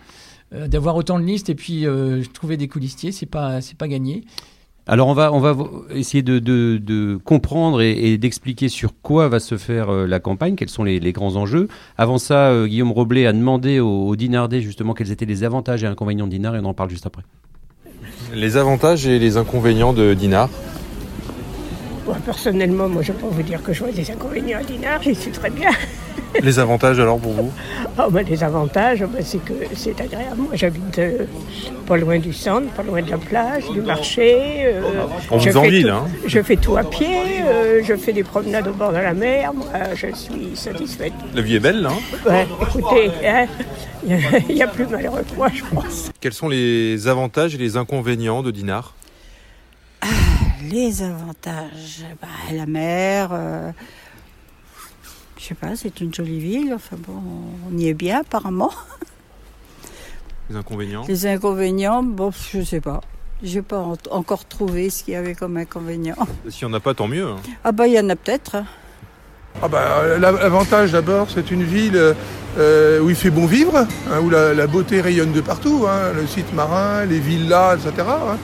Euh, 0.54 0.68
d'avoir 0.68 0.96
autant 0.96 1.20
de 1.20 1.24
listes 1.24 1.50
et 1.50 1.56
puis 1.56 1.86
euh, 1.86 2.24
trouver 2.34 2.58
des 2.58 2.68
coulistiers, 2.68 3.12
c'est 3.12 3.28
pas 3.28 3.62
c'est 3.62 3.78
pas 3.78 3.88
gagné. 3.88 4.24
Alors 4.88 5.08
on 5.08 5.14
va 5.14 5.32
on 5.32 5.40
va 5.40 5.56
essayer 5.94 6.24
de, 6.24 6.40
de, 6.40 6.82
de 6.84 7.20
comprendre 7.24 7.80
et, 7.84 7.92
et 8.14 8.18
d'expliquer 8.18 8.68
sur 8.68 8.94
quoi 9.04 9.28
va 9.30 9.40
se 9.40 9.58
faire 9.58 9.90
euh, 9.92 10.08
la 10.08 10.20
campagne, 10.20 10.56
quels 10.56 10.70
sont 10.70 10.84
les, 10.84 11.00
les 11.00 11.12
grands 11.12 11.36
enjeux. 11.36 11.68
Avant 12.00 12.18
ça, 12.18 12.48
euh, 12.50 12.66
Guillaume 12.66 12.92
Roblet 12.92 13.28
a 13.28 13.34
demandé 13.34 13.80
aux, 13.80 14.08
aux 14.08 14.16
Dinardais 14.16 14.62
justement 14.62 14.96
quels 14.96 15.12
étaient 15.12 15.28
les 15.28 15.44
avantages 15.44 15.84
et 15.84 15.88
inconvénients 15.88 16.26
de 16.26 16.32
Dinard 16.32 16.56
et 16.56 16.60
on 16.60 16.66
en 16.66 16.74
parle 16.74 16.90
juste 16.90 17.06
après. 17.06 17.22
Les 18.34 18.58
avantages 18.58 19.06
et 19.06 19.20
les 19.20 19.38
inconvénients 19.38 19.94
de 19.94 20.16
Dinard. 20.16 20.50
Moi, 22.10 22.18
personnellement, 22.26 22.90
moi, 22.90 23.04
je 23.04 23.12
peux 23.12 23.28
vous 23.28 23.44
dire 23.44 23.62
que 23.62 23.72
je 23.72 23.84
vois 23.84 23.92
des 23.92 24.10
inconvénients 24.10 24.58
à 24.58 24.64
Dinard, 24.64 25.00
j'y 25.04 25.14
suis 25.14 25.30
très 25.30 25.52
bien. 25.52 25.70
Les 26.42 26.58
avantages 26.58 27.00
alors 27.00 27.20
pour 27.20 27.34
vous? 27.34 27.52
Oh, 28.00 28.10
ben, 28.10 28.26
Les 28.28 28.44
avantages, 28.44 29.02
ben, 29.02 29.22
c'est 29.24 29.38
que 29.38 29.54
c'est 29.76 30.02
agréable. 30.02 30.38
Moi, 30.38 30.56
j'habite 30.56 30.98
euh, 30.98 31.26
pas 31.86 31.98
loin 31.98 32.18
du 32.18 32.34
centre, 32.34 32.68
pas 32.72 32.82
loin 32.82 33.04
de 33.04 33.12
la 33.12 33.20
plage, 33.20 33.70
du 33.70 33.82
marché. 33.82 34.64
Euh, 34.64 34.82
On 35.30 35.38
vous 35.38 35.56
en 35.56 35.62
ville, 35.62 35.92
hein 35.92 36.08
Je 36.26 36.42
fais 36.42 36.56
tout 36.56 36.78
à 36.78 36.84
pied, 36.84 37.44
euh, 37.46 37.84
je 37.84 37.94
fais 37.96 38.12
des 38.12 38.24
promenades 38.24 38.68
au 38.68 38.74
bord 38.74 38.92
de 38.92 38.98
la 38.98 39.14
mer. 39.14 39.54
Moi, 39.54 39.68
je 39.94 40.08
suis 40.16 40.56
satisfaite. 40.56 41.14
La 41.36 41.44
vie 41.44 41.58
est 41.58 41.60
belle, 41.60 41.84
là 41.84 41.92
hein 42.28 42.46
écoutez, 42.60 43.12
hein, 43.24 43.46
il 44.50 44.58
y 44.58 44.64
a 44.64 44.68
plus 44.68 44.88
malheureux 44.88 45.22
que 45.30 45.36
moi, 45.36 45.50
je 45.54 45.62
pense. 45.76 46.10
Quels 46.20 46.34
sont 46.34 46.50
les 46.50 47.08
avantages 47.08 47.54
et 47.54 47.60
les 47.60 47.78
inconvénients 47.78 48.42
de 48.42 48.50
Dinard? 48.50 48.96
Les 50.68 51.04
avantages, 51.04 52.06
bah, 52.22 52.28
la 52.52 52.66
mer, 52.66 53.30
euh, 53.32 53.72
je 55.38 55.46
sais 55.46 55.54
pas, 55.54 55.76
c'est 55.76 56.02
une 56.02 56.14
jolie 56.14 56.40
ville, 56.40 56.74
enfin 56.74 56.98
bon, 56.98 57.22
on 57.72 57.78
y 57.78 57.88
est 57.88 57.94
bien 57.94 58.22
apparemment. 58.22 58.72
Les 60.50 60.58
inconvénients? 60.58 61.06
Les 61.08 61.28
inconvénients, 61.28 62.04
bon, 62.04 62.32
je 62.52 62.62
sais 62.62 62.82
pas. 62.82 63.02
J'ai 63.42 63.62
pas 63.62 63.80
en 63.80 63.96
encore 64.12 64.46
trouvé 64.46 64.90
ce 64.90 65.04
qu'il 65.04 65.14
y 65.14 65.18
avait 65.18 65.36
comme 65.36 65.56
inconvénient. 65.56 66.18
S'il 66.50 66.68
n'y 66.68 66.74
en 66.74 66.78
a 66.78 66.82
pas, 66.82 66.94
tant 66.94 67.08
mieux. 67.08 67.28
Hein. 67.28 67.38
Ah 67.64 67.72
bah 67.72 67.88
il 67.88 67.94
y 67.94 68.00
en 68.00 68.10
a 68.10 68.16
peut-être. 68.18 68.58
Ah 69.62 69.68
bah, 69.70 70.18
L'avantage 70.18 70.92
d'abord, 70.92 71.28
c'est 71.30 71.52
une 71.52 71.64
ville 71.64 72.16
euh, 72.58 73.00
où 73.00 73.10
il 73.10 73.16
fait 73.16 73.30
bon 73.30 73.46
vivre, 73.46 73.78
hein, 73.78 74.20
où 74.22 74.30
la, 74.30 74.54
la, 74.54 74.68
beauté 74.68 75.00
rayonne 75.00 75.32
de 75.32 75.42
partout, 75.42 75.86
hein, 75.88 76.12
le 76.14 76.28
site 76.28 76.54
marin, 76.54 77.06
les 77.06 77.20
villas, 77.20 77.76
etc. 77.76 78.08
Hein. 78.10 78.38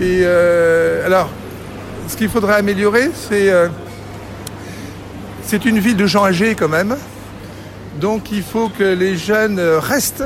Et 0.00 0.20
euh, 0.22 1.04
alors, 1.06 1.28
ce 2.06 2.16
qu'il 2.16 2.28
faudrait 2.28 2.54
améliorer, 2.54 3.10
c'est 3.14 3.50
euh, 3.50 3.68
c'est 5.42 5.64
une 5.64 5.78
ville 5.78 5.96
de 5.96 6.06
gens 6.06 6.24
âgés 6.24 6.54
quand 6.54 6.68
même. 6.68 6.96
Donc 8.00 8.30
il 8.30 8.42
faut 8.42 8.68
que 8.68 8.84
les 8.84 9.16
jeunes 9.16 9.58
restent 9.60 10.24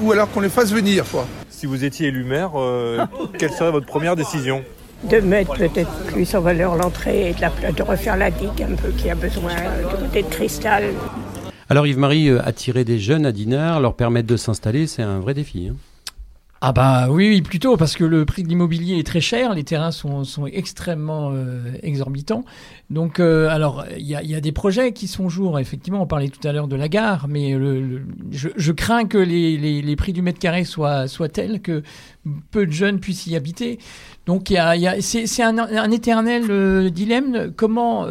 ou 0.00 0.12
alors 0.12 0.30
qu'on 0.30 0.40
les 0.40 0.48
fasse 0.48 0.72
venir. 0.72 1.04
Quoi. 1.10 1.26
Si 1.50 1.66
vous 1.66 1.84
étiez 1.84 2.08
élu 2.08 2.24
maire, 2.24 2.52
euh, 2.56 3.04
quelle 3.38 3.50
serait 3.52 3.70
votre 3.70 3.86
première 3.86 4.16
décision 4.16 4.62
De 5.04 5.18
mettre 5.20 5.52
peut-être 5.54 5.90
plus 6.06 6.34
en 6.34 6.40
valeur 6.40 6.76
l'entrée 6.76 7.30
et 7.30 7.34
de, 7.34 7.40
la- 7.42 7.72
de 7.72 7.82
refaire 7.82 8.16
la 8.16 8.30
digue 8.30 8.62
un 8.62 8.74
peu 8.74 8.88
qui 8.96 9.10
a 9.10 9.14
besoin 9.14 9.52
de 9.54 9.96
côté 10.06 10.22
de 10.22 10.28
cristal. 10.28 10.84
Alors 11.68 11.86
Yves-Marie, 11.86 12.30
attirer 12.42 12.84
des 12.84 12.98
jeunes 12.98 13.26
à 13.26 13.32
Dinard, 13.32 13.80
leur 13.80 13.94
permettre 13.94 14.26
de 14.28 14.36
s'installer, 14.36 14.86
c'est 14.86 15.02
un 15.02 15.20
vrai 15.20 15.34
défi. 15.34 15.68
hein. 15.70 15.76
Ah 16.62 16.72
bah 16.72 17.06
oui, 17.08 17.30
oui, 17.30 17.40
plutôt, 17.40 17.78
parce 17.78 17.96
que 17.96 18.04
le 18.04 18.26
prix 18.26 18.42
de 18.42 18.48
l'immobilier 18.48 18.98
est 18.98 19.06
très 19.06 19.22
cher, 19.22 19.54
les 19.54 19.64
terrains 19.64 19.92
sont, 19.92 20.24
sont 20.24 20.44
extrêmement 20.46 21.30
euh, 21.32 21.72
exorbitants. 21.82 22.44
Donc, 22.90 23.18
euh, 23.18 23.48
alors, 23.48 23.86
il 23.96 24.04
y 24.06 24.14
a, 24.14 24.22
y 24.22 24.34
a 24.34 24.42
des 24.42 24.52
projets 24.52 24.92
qui 24.92 25.08
sont 25.08 25.30
jour, 25.30 25.58
effectivement, 25.58 26.02
on 26.02 26.06
parlait 26.06 26.28
tout 26.28 26.46
à 26.46 26.52
l'heure 26.52 26.68
de 26.68 26.76
la 26.76 26.88
gare, 26.90 27.28
mais 27.28 27.54
le, 27.56 27.80
le- 27.80 28.02
je, 28.30 28.48
crains 28.72 29.06
que 29.06 29.16
les, 29.16 29.56
les, 29.56 29.80
les 29.80 29.96
prix 29.96 30.12
du 30.12 30.20
mètre 30.20 30.38
carré 30.38 30.64
soient, 30.64 31.08
soient 31.08 31.30
tels 31.30 31.62
que 31.62 31.82
peu 32.50 32.66
de 32.66 32.72
jeunes 32.72 33.00
puissent 33.00 33.26
y 33.26 33.36
habiter. 33.36 33.78
Donc, 34.26 34.50
y 34.50 34.54
y 34.54 34.58
a- 34.58 35.00
c'est 35.00 35.26
c'est 35.26 35.42
un, 35.42 35.56
un 35.56 35.90
éternel 35.90 36.44
euh, 36.50 36.90
dilemme, 36.90 37.52
comment... 37.56 38.04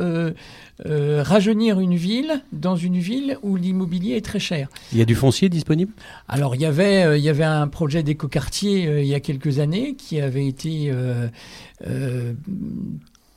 euh, 0.86 1.22
rajeunir 1.24 1.80
une 1.80 1.96
ville 1.96 2.42
dans 2.52 2.76
une 2.76 2.98
ville 2.98 3.38
où 3.42 3.56
l'immobilier 3.56 4.15
est 4.15 4.26
très 4.26 4.39
cher. 4.39 4.70
Il 4.92 4.98
y 4.98 5.02
a 5.02 5.06
du 5.06 5.15
foncier 5.15 5.50
disponible? 5.50 5.92
Alors 6.28 6.56
il 6.56 6.62
y 6.62 6.65
avait 6.65 7.04
euh, 7.04 7.18
il 7.18 7.24
y 7.24 7.30
avait 7.30 7.44
un 7.44 7.68
projet 7.68 8.02
d'écoquartier 8.04 8.88
euh, 8.88 9.02
il 9.02 9.08
y 9.08 9.13
a 9.13 9.20
quelques 9.20 9.60
années 9.60 9.96
qui 9.96 10.22
avait 10.22 10.48
été 10.48 10.92
euh, 10.92 12.34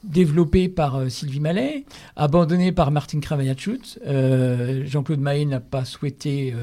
développé 0.05 0.69
par 0.69 1.11
Sylvie 1.11 1.41
Mallet, 1.41 1.85
abandonné 2.17 2.73
par 2.73 2.91
Martine 2.91 3.21
Cravaillachout. 3.21 3.99
Euh, 4.07 4.85
Jean-Claude 4.85 5.21
Mahé 5.21 5.45
n'a 5.45 5.61
pas 5.61 5.85
souhaité 5.85 6.55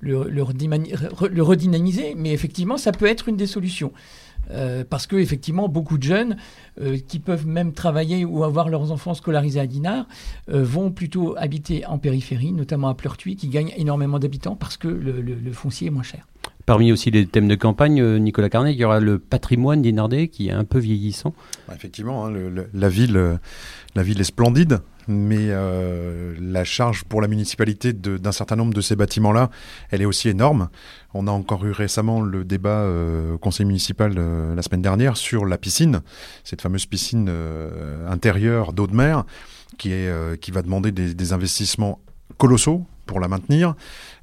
le 0.00 0.42
redynamiser, 1.42 2.14
mais 2.16 2.32
effectivement 2.32 2.76
ça 2.76 2.92
peut 2.92 3.06
être 3.06 3.28
une 3.28 3.36
des 3.36 3.46
solutions. 3.46 3.92
Euh, 4.50 4.84
parce 4.88 5.06
que 5.06 5.16
effectivement 5.16 5.68
beaucoup 5.68 5.98
de 5.98 6.02
jeunes 6.02 6.36
euh, 6.80 6.98
qui 7.06 7.20
peuvent 7.20 7.46
même 7.46 7.72
travailler 7.72 8.24
ou 8.24 8.44
avoir 8.44 8.68
leurs 8.68 8.90
enfants 8.90 9.14
scolarisés 9.14 9.60
à 9.60 9.66
Dinard 9.66 10.06
euh, 10.48 10.62
vont 10.62 10.90
plutôt 10.90 11.34
habiter 11.38 11.86
en 11.86 11.98
périphérie, 11.98 12.52
notamment 12.52 12.88
à 12.88 12.94
Pleurtuis, 12.94 13.36
qui 13.36 13.48
gagne 13.48 13.72
énormément 13.76 14.18
d'habitants 14.18 14.56
parce 14.56 14.76
que 14.76 14.88
le, 14.88 15.52
foncier 15.52 15.88
est 15.88 15.90
moins 15.90 16.02
cher. 16.02 16.26
Parmi 16.66 16.92
aussi 16.92 17.10
les 17.10 17.26
thèmes 17.26 17.48
de 17.48 17.54
campagne, 17.54 18.00
euh, 18.00 18.18
Nicolas 18.18 18.48
Carnet, 18.48 18.72
il 18.72 18.78
y 18.78 18.84
aura 18.84 19.00
le 19.00 19.18
patrimoine 19.18 19.82
dinardais 19.82 20.28
qui 20.28 20.48
est 20.48 20.52
un 20.52 20.64
peu 20.64 20.78
vieillissant. 20.78 21.34
Bah, 21.66 21.74
Effectivement, 21.74 22.26
hein, 22.26 22.32
la, 22.72 22.88
ville, 22.88 23.16
euh, 23.16 23.36
la 23.96 24.02
est 24.02 24.24
splendide, 24.24 24.80
mais 25.08 25.48
euh, 25.48 26.34
la 26.40 26.62
charge 26.62 27.04
pour 27.04 27.20
la 27.20 27.26
municipalité 27.26 27.92
d'un 27.92 28.32
certain 28.32 28.54
nombre 28.54 28.74
de 28.74 28.80
ces 28.80 28.94
bâtiments-là, 28.94 29.50
elle 29.90 30.02
est 30.02 30.06
aussi 30.06 30.28
énorme. 30.28 30.68
On 31.14 31.26
a 31.26 31.32
encore 31.32 31.64
eu 31.64 31.72
récemment 31.72 32.20
le 32.20 32.44
débat 32.44 32.88
au 33.34 33.38
conseil 33.38 33.66
municipal 33.66 34.14
la 34.14 34.62
semaine 34.62 34.82
dernière 34.82 35.16
sur 35.16 35.44
la 35.44 35.58
piscine, 35.58 36.00
cette 36.44 36.62
fameuse 36.62 36.86
piscine 36.86 37.30
intérieure 38.08 38.72
d'eau 38.72 38.86
de 38.86 38.94
mer, 38.94 39.24
qui, 39.76 39.92
est, 39.92 40.40
qui 40.40 40.52
va 40.52 40.62
demander 40.62 40.92
des 40.92 41.32
investissements 41.32 42.00
colossaux 42.38 42.86
pour 43.06 43.20
la 43.20 43.28
maintenir. 43.28 43.74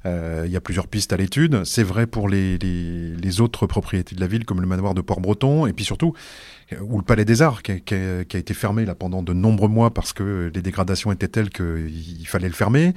Euh, 0.06 0.44
il 0.46 0.50
y 0.52 0.56
a 0.56 0.60
plusieurs 0.62 0.86
pistes 0.88 1.12
à 1.12 1.18
l'étude. 1.18 1.62
C'est 1.64 1.82
vrai 1.82 2.06
pour 2.06 2.28
les, 2.28 2.56
les, 2.58 3.14
les 3.16 3.40
autres 3.42 3.66
propriétés 3.66 4.14
de 4.16 4.20
la 4.20 4.26
ville, 4.26 4.44
comme 4.46 4.60
le 4.62 4.66
manoir 4.66 4.94
de 4.94 5.02
Port-Breton, 5.02 5.66
et 5.66 5.74
puis 5.74 5.84
surtout, 5.84 6.14
euh, 6.72 6.76
ou 6.80 6.96
le 6.96 7.04
Palais 7.04 7.26
des 7.26 7.42
Arts, 7.42 7.62
qui 7.62 7.72
a, 7.72 7.78
qui 7.80 7.94
a- 7.94 8.24
qui 8.24 8.36
a 8.36 8.40
été 8.40 8.54
fermé 8.54 8.86
là 8.86 8.94
pendant 8.94 9.22
de 9.22 9.34
nombreux 9.34 9.68
mois 9.68 9.90
parce 9.92 10.14
que 10.14 10.50
les 10.54 10.62
dégradations 10.62 11.12
étaient 11.12 11.28
telles 11.28 11.50
qu'il 11.50 12.26
fallait 12.26 12.48
le 12.48 12.54
fermer. 12.54 12.94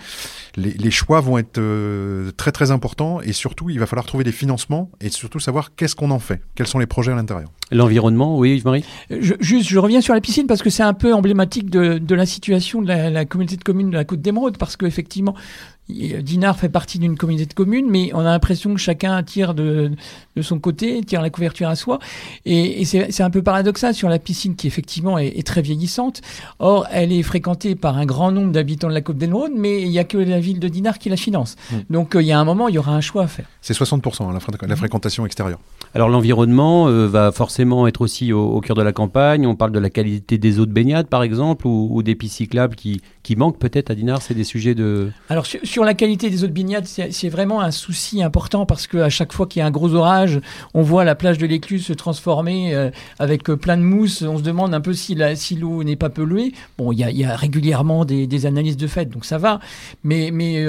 Les, 0.56 0.72
les 0.72 0.92
choix 0.92 1.20
vont 1.20 1.38
être 1.38 1.58
euh, 1.58 2.32
très 2.38 2.54
très 2.54 2.72
importants, 2.72 3.20
et 3.22 3.34
surtout, 3.34 3.70
il 3.70 3.80
va 3.80 3.86
falloir 3.86 4.06
trouver 4.06 4.24
des 4.24 4.32
financements, 4.32 4.89
et 5.02 5.10
surtout 5.10 5.39
savoir 5.42 5.76
qu'est-ce 5.76 5.98
qu'on 5.98 6.10
en 6.12 6.20
fait, 6.20 6.42
quels 6.56 6.68
sont 6.68 6.80
les 6.80 6.86
projets 6.88 7.12
à 7.12 7.16
l'intérieur. 7.16 7.52
L'environnement, 7.72 8.38
oui, 8.38 8.56
Yves-Marie 8.56 8.86
Je, 9.10 9.34
juste, 9.42 9.68
je 9.68 9.80
reviens 9.80 10.00
sur 10.00 10.13
la 10.13 10.22
piscine 10.22 10.46
parce 10.48 10.62
que 10.62 10.70
c'est 10.70 10.84
un 10.84 10.94
peu 10.94 11.13
emblématique 11.13 11.70
de, 11.70 11.98
de 11.98 12.16
la 12.16 12.26
situation 12.26 12.82
de 12.82 12.88
la, 12.88 13.10
la 13.10 13.26
communauté 13.26 13.58
de 13.58 13.63
communes 13.63 13.89
de 13.89 13.96
la 13.98 14.06
Côte 14.06 14.22
d'Émeraude, 14.22 14.58
parce 14.58 14.78
qu'effectivement, 14.78 15.36
Dinard 15.89 16.58
fait 16.58 16.69
partie 16.69 16.98
d'une 16.98 17.17
communauté 17.17 17.46
de 17.46 17.54
communes, 17.54 17.88
mais 17.89 18.12
on 18.13 18.19
a 18.19 18.24
l'impression 18.24 18.74
que 18.74 18.80
chacun 18.80 19.22
tire 19.22 19.54
de, 19.54 19.91
de 20.36 20.41
son 20.41 20.60
côté, 20.60 21.02
tire 21.02 21.22
la 21.22 21.30
couverture 21.30 21.67
à 21.67 21.76
soi. 21.76 22.00
Et, 22.46 22.82
et 22.82 22.86
c'est 22.86 23.22
un 23.22 23.30
peu 23.30 23.43
paradoxal 23.43 23.93
sur 23.93 24.10
la 24.10 24.17
piscine 24.19 24.56
qui 24.56 24.67
effectivement 24.67 25.17
est, 25.17 25.28
est 25.28 25.46
très 25.46 25.62
vieillissante. 25.62 26.22
Or, 26.60 26.88
elle 26.91 27.12
est 27.12 27.24
fréquentée 27.24 27.76
par 27.76 27.98
un 27.98 28.06
grand 28.06 28.32
nombre 28.32 28.52
d'habitants 28.52 28.88
de 28.88 28.93
la 28.93 29.02
Côte 29.02 29.17
d'Émeraude, 29.17 29.52
mais 29.56 29.82
il 29.82 29.89
n'y 29.89 30.00
a 30.00 30.06
que 30.06 30.17
la 30.17 30.39
ville 30.39 30.60
de 30.60 30.67
Dinard 30.67 31.00
qui 31.00 31.10
la 31.10 31.17
finance. 31.17 31.56
Mm. 31.72 31.76
Donc, 31.89 32.15
euh, 32.15 32.22
il 32.22 32.28
y 32.28 32.32
a 32.32 32.39
un 32.39 32.46
moment, 32.46 32.69
il 32.69 32.76
y 32.76 32.78
aura 32.78 32.93
un 32.93 33.02
choix 33.02 33.24
à 33.24 33.28
faire. 33.28 33.46
C'est 33.62 33.74
60% 33.74 34.24
hein, 34.24 34.39
la 34.67 34.76
fréquentation 34.76 35.26
extérieure. 35.26 35.60
Alors 35.95 36.10
l'environnement 36.10 36.88
euh, 36.88 37.06
va 37.06 37.32
forcément 37.32 37.86
être 37.86 38.01
aussi 38.01 38.34
au, 38.34 38.60
cœur 38.62 38.75
de 38.75 38.82
la 38.82 38.93
campagne. 38.93 39.45
On 39.45 39.56
parle 39.56 39.71
de 39.71 39.77
la 39.77 39.91
qualité 39.91 40.39
des 40.39 40.60
eaux 40.60 40.65
de 40.65 40.71
baignade, 40.71 41.06
par 41.06 41.21
exemple, 41.21 41.67
ou, 41.67 42.01
des 42.01 42.15
pistes 42.15 42.38
cyclables 42.38 42.75
qui, 42.75 43.01
qui 43.21 43.36
manquent 43.36 43.60
peut-être 43.60 43.91
à 43.91 43.95
Dinard. 43.95 44.23
C'est 44.23 44.34
des 44.34 44.43
sujets 44.43 44.73
de... 44.73 45.12
Alors 45.29 45.45
sur, 45.45 45.84
la 45.84 45.93
qualité 45.93 46.32
des 46.32 46.43
eaux 46.43 46.47
de 46.47 46.51
baignade, 46.51 46.86
c'est 46.86 47.29
vraiment 47.29 47.62
un 47.62 47.69
souci 47.69 48.23
important 48.23 48.65
parce 48.65 48.88
qu'à 48.88 49.10
chaque 49.10 49.34
fois 49.34 49.45
qu'il 49.45 49.60
y 49.60 49.63
a 49.63 49.67
un 49.67 49.71
gros 49.71 49.93
orage, 49.93 50.41
on 50.73 50.82
voit 50.82 51.03
la 51.03 51.13
plage 51.13 51.38
de 51.38 51.45
l'Écluse 51.45 51.86
se 51.86 51.93
transformer 51.93 52.73
euh, 52.73 52.89
avec 53.19 53.47
euh, 53.49 53.56
plein 53.56 53.77
de 53.77 53.84
mousse. 53.84 54.23
On 54.23 54.39
se 54.39 54.43
demande 54.43 54.73
un 54.73 54.82
peu 54.82 54.93
si 54.93 55.13
la- 55.13 55.36
si 55.36 55.56
l'eau 55.56 55.84
n'est 55.84 55.95
pas 55.95 56.10
polluée. 56.10 56.53
Bon, 56.79 56.91
il 56.91 56.99
y 56.99 57.23
a, 57.23 57.36
régulièrement 57.36 58.03
des, 58.03 58.45
analyses 58.47 58.77
de 58.77 58.88
fait, 58.88 59.06
donc 59.06 59.25
ça 59.25 59.38
va. 59.38 59.60
Mais, 60.03 60.32
mais 60.32 60.65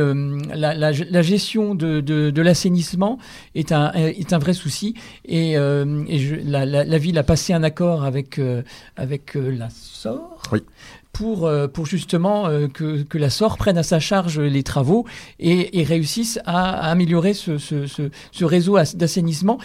la 0.54 1.22
gestion 1.22 1.74
de, 1.74 2.00
de, 2.00 2.30
de 2.30 2.42
l'assainissement 2.42 3.18
est 3.54 3.72
un, 3.72 3.90
est 3.94 4.32
un 4.34 4.38
vrai 4.38 4.52
souci. 4.52 4.94
Et, 5.24 5.56
euh, 5.56 6.04
et 6.08 6.18
je- 6.18 6.34
la, 6.36 6.64
la- 6.66 6.84
la 6.84 6.98
ville 6.98 7.18
a 7.18 7.22
passé 7.22 7.52
un 7.52 7.62
accord 7.62 8.04
avec, 8.04 8.38
euh, 8.38 8.62
avec 8.96 9.36
euh, 9.36 9.50
la 9.56 9.68
SOR 9.70 10.40
Oui. 10.52 10.62
pour, 11.12 11.50
pour 11.72 11.86
justement 11.86 12.46
euh, 12.46 12.68
que, 12.68 13.02
que 13.02 13.18
la 13.18 13.30
SOR 13.30 13.56
prenne 13.56 13.78
à 13.78 13.82
sa 13.82 14.00
charge 14.00 14.38
les 14.40 14.62
travaux 14.62 15.06
et, 15.38 15.80
et 15.80 15.84
réussisse 15.84 16.38
à, 16.44 16.70
à 16.86 16.90
améliorer 16.90 17.34
ce, 17.34 17.58
ce, 17.58 17.86
ce, 17.86 18.10
ce 18.32 18.44
réseau 18.44 18.76
as- 18.76 18.96
d'assainissement 18.96 19.58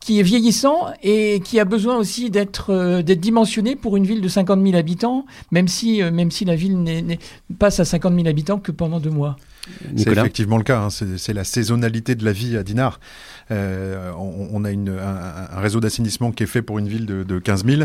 qui 0.00 0.18
est 0.18 0.22
vieillissant 0.22 0.86
et 1.02 1.40
qui 1.44 1.60
a 1.60 1.66
besoin 1.66 1.96
aussi 1.98 2.30
d'être 2.30 2.70
euh, 2.70 3.02
d'être 3.02 3.20
dimensionné 3.20 3.76
pour 3.76 3.98
une 3.98 4.04
ville 4.06 4.22
de 4.22 4.28
50 4.28 4.62
000 4.64 4.74
habitants, 4.74 5.26
même 5.50 5.68
si, 5.68 6.02
euh, 6.02 6.10
même 6.10 6.30
si 6.30 6.46
la 6.46 6.54
ville 6.56 6.82
n'est- 6.82 7.02
n'est- 7.02 7.18
passe 7.58 7.80
à 7.80 7.84
50 7.84 8.14
000 8.14 8.26
habitants 8.26 8.58
que 8.58 8.72
pendant 8.72 8.98
deux 8.98 9.10
mois. 9.10 9.36
C'est 9.94 10.08
effectivement 10.10 10.56
le 10.56 10.62
cas. 10.64 10.80
hein. 10.84 10.90
C'est 10.90 11.18
c'est 11.18 11.34
la 11.34 11.44
saisonnalité 11.44 12.14
de 12.14 12.24
la 12.24 12.32
vie 12.32 12.56
à 12.56 12.62
Dinard. 12.62 12.98
Euh, 13.50 14.12
on, 14.16 14.64
a 14.64 14.70
un, 14.70 15.60
réseau 15.60 15.80
d'assainissement 15.80 16.32
qui 16.32 16.42
est 16.42 16.46
fait 16.46 16.62
pour 16.62 16.78
une 16.78 16.88
ville 16.88 17.06
de, 17.06 17.24
de 17.24 17.38
15 17.38 17.64
000 17.64 17.82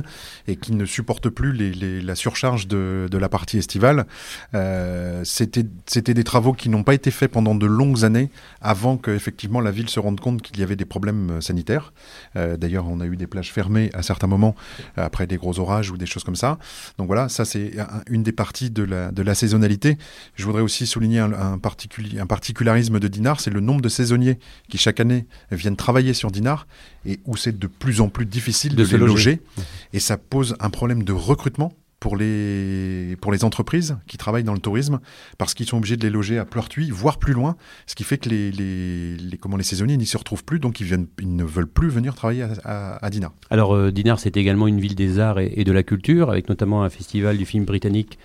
et 0.47 0.55
qui 0.55 0.73
ne 0.73 0.85
supporte 0.85 1.29
plus 1.29 1.53
la 2.01 2.15
surcharge 2.15 2.67
de, 2.67 3.07
la 3.11 3.29
partie 3.29 3.57
estivale. 3.57 4.05
Euh, 4.53 5.21
C'était 5.23 6.13
des 6.13 6.23
travaux 6.23 6.53
qui 6.53 6.69
n'ont 6.69 6.83
pas 6.83 6.93
été 6.93 7.11
faits 7.11 7.31
pendant 7.31 7.55
de 7.55 7.65
longues 7.65 8.03
années 8.03 8.29
avant 8.61 8.97
que 8.97 9.17
la 9.63 9.71
ville 9.71 9.89
se 9.89 9.99
rende 9.99 10.19
compte 10.19 10.41
qu'il 10.41 10.59
y 10.59 10.63
avait 10.63 10.75
des 10.75 10.85
problèmes 10.85 11.31
euh, 11.31 11.41
sanitaires. 11.41 11.93
D'ailleurs, 12.35 12.85
on 12.87 12.99
a 12.99 13.05
eu 13.05 13.15
des 13.15 13.27
plages 13.27 13.51
fermées 13.51 13.89
à 13.93 14.01
certains 14.03 14.27
moments 14.27 14.55
après 14.97 15.25
des 15.27 15.37
gros 15.37 15.59
orages 15.59 15.89
ou 15.91 15.97
des 15.97 16.05
choses 16.05 16.23
comme 16.23 16.35
ça. 16.35 16.57
Donc 16.97 17.07
voilà, 17.07 17.29
ça 17.29 17.45
c'est 17.45 17.79
un- 17.79 18.01
une 18.09 18.23
des 18.23 18.31
parties 18.31 18.69
de 18.69 18.83
la, 18.83 19.11
de 19.11 19.23
saisonnalité. 19.33 19.97
Je 20.35 20.45
voudrais 20.45 20.61
aussi 20.61 20.85
souligner 20.85 21.19
un, 21.19 21.31
un 21.33 21.57
particularisme 21.57 22.99
de 22.99 23.07
Dinard, 23.07 23.39
c'est 23.39 23.51
le 23.51 23.61
nombre 23.61 23.81
de 23.81 23.89
saisonniers 23.89 24.39
qui 24.69 24.77
chaque 24.77 24.99
année 24.99 25.25
viennent 25.55 25.75
travailler 25.75 26.13
sur 26.13 26.31
Dinard 26.31 26.67
et 27.05 27.19
où 27.25 27.35
c'est 27.37 27.57
de 27.57 27.67
plus 27.67 28.01
en 28.01 28.09
plus 28.09 28.25
difficile 28.25 28.75
De 28.75 28.83
de, 28.83 28.85
se 28.85 28.91
les 28.95 28.97
loger. 28.99 29.41
loger. 29.57 29.65
Et 29.93 29.99
ça 29.99 30.17
pose 30.17 30.55
un 30.59 30.69
problème 30.69 31.03
de 31.03 31.13
recrutement 31.13 31.73
pour 32.01 32.17
les, 32.17 33.15
pour 33.21 33.31
les 33.31 33.43
entreprises 33.43 33.97
qui 34.05 34.17
travaillent 34.17 34.43
dans 34.43 34.53
le 34.53 34.59
tourisme, 34.59 34.99
parce 35.39 35.53
qu'ils 35.55 35.65
sont 35.65 35.77
obligés 35.77 35.97
de 35.97 36.03
les 36.03 36.11
loger 36.11 36.37
à 36.37 36.45
Pleurtuis, 36.45 36.91
voire 36.91 37.17
plus 37.17 37.33
loin, 37.33 37.55
ce 37.87 37.95
qui 37.95 38.03
fait 38.03 38.17
que 38.19 38.29
les, 38.29 38.51
les, 38.51 39.15
les- 39.17 39.37
comment, 39.37 39.57
les 39.57 39.63
saisonniers 39.63 39.97
n'y 39.97 40.05
se 40.05 40.17
retrouvent 40.17 40.43
plus, 40.43 40.59
donc 40.59 40.79
ils, 40.79 40.85
viennent, 40.85 41.07
ils 41.19 41.35
ne 41.35 41.43
veulent 41.43 41.67
plus 41.67 41.89
venir 41.89 42.13
travailler 42.13 42.43
à, 42.43 42.49
à, 42.63 43.05
à 43.05 43.09
Dinard. 43.09 43.33
Alors 43.49 43.73
euh, 43.75 43.91
Dinard, 43.91 44.19
c'est 44.19 44.37
également 44.37 44.67
une 44.67 44.79
ville 44.79 44.93
des 44.93 45.17
arts 45.19 45.39
et, 45.39 45.51
et 45.55 45.63
de 45.63 45.71
la 45.71 45.81
culture, 45.81 46.29
avec 46.29 46.47
notamment 46.47 46.83
un 46.83 46.89
festival 46.89 47.37
du 47.37 47.45
film 47.45 47.65
britannique 47.65 48.19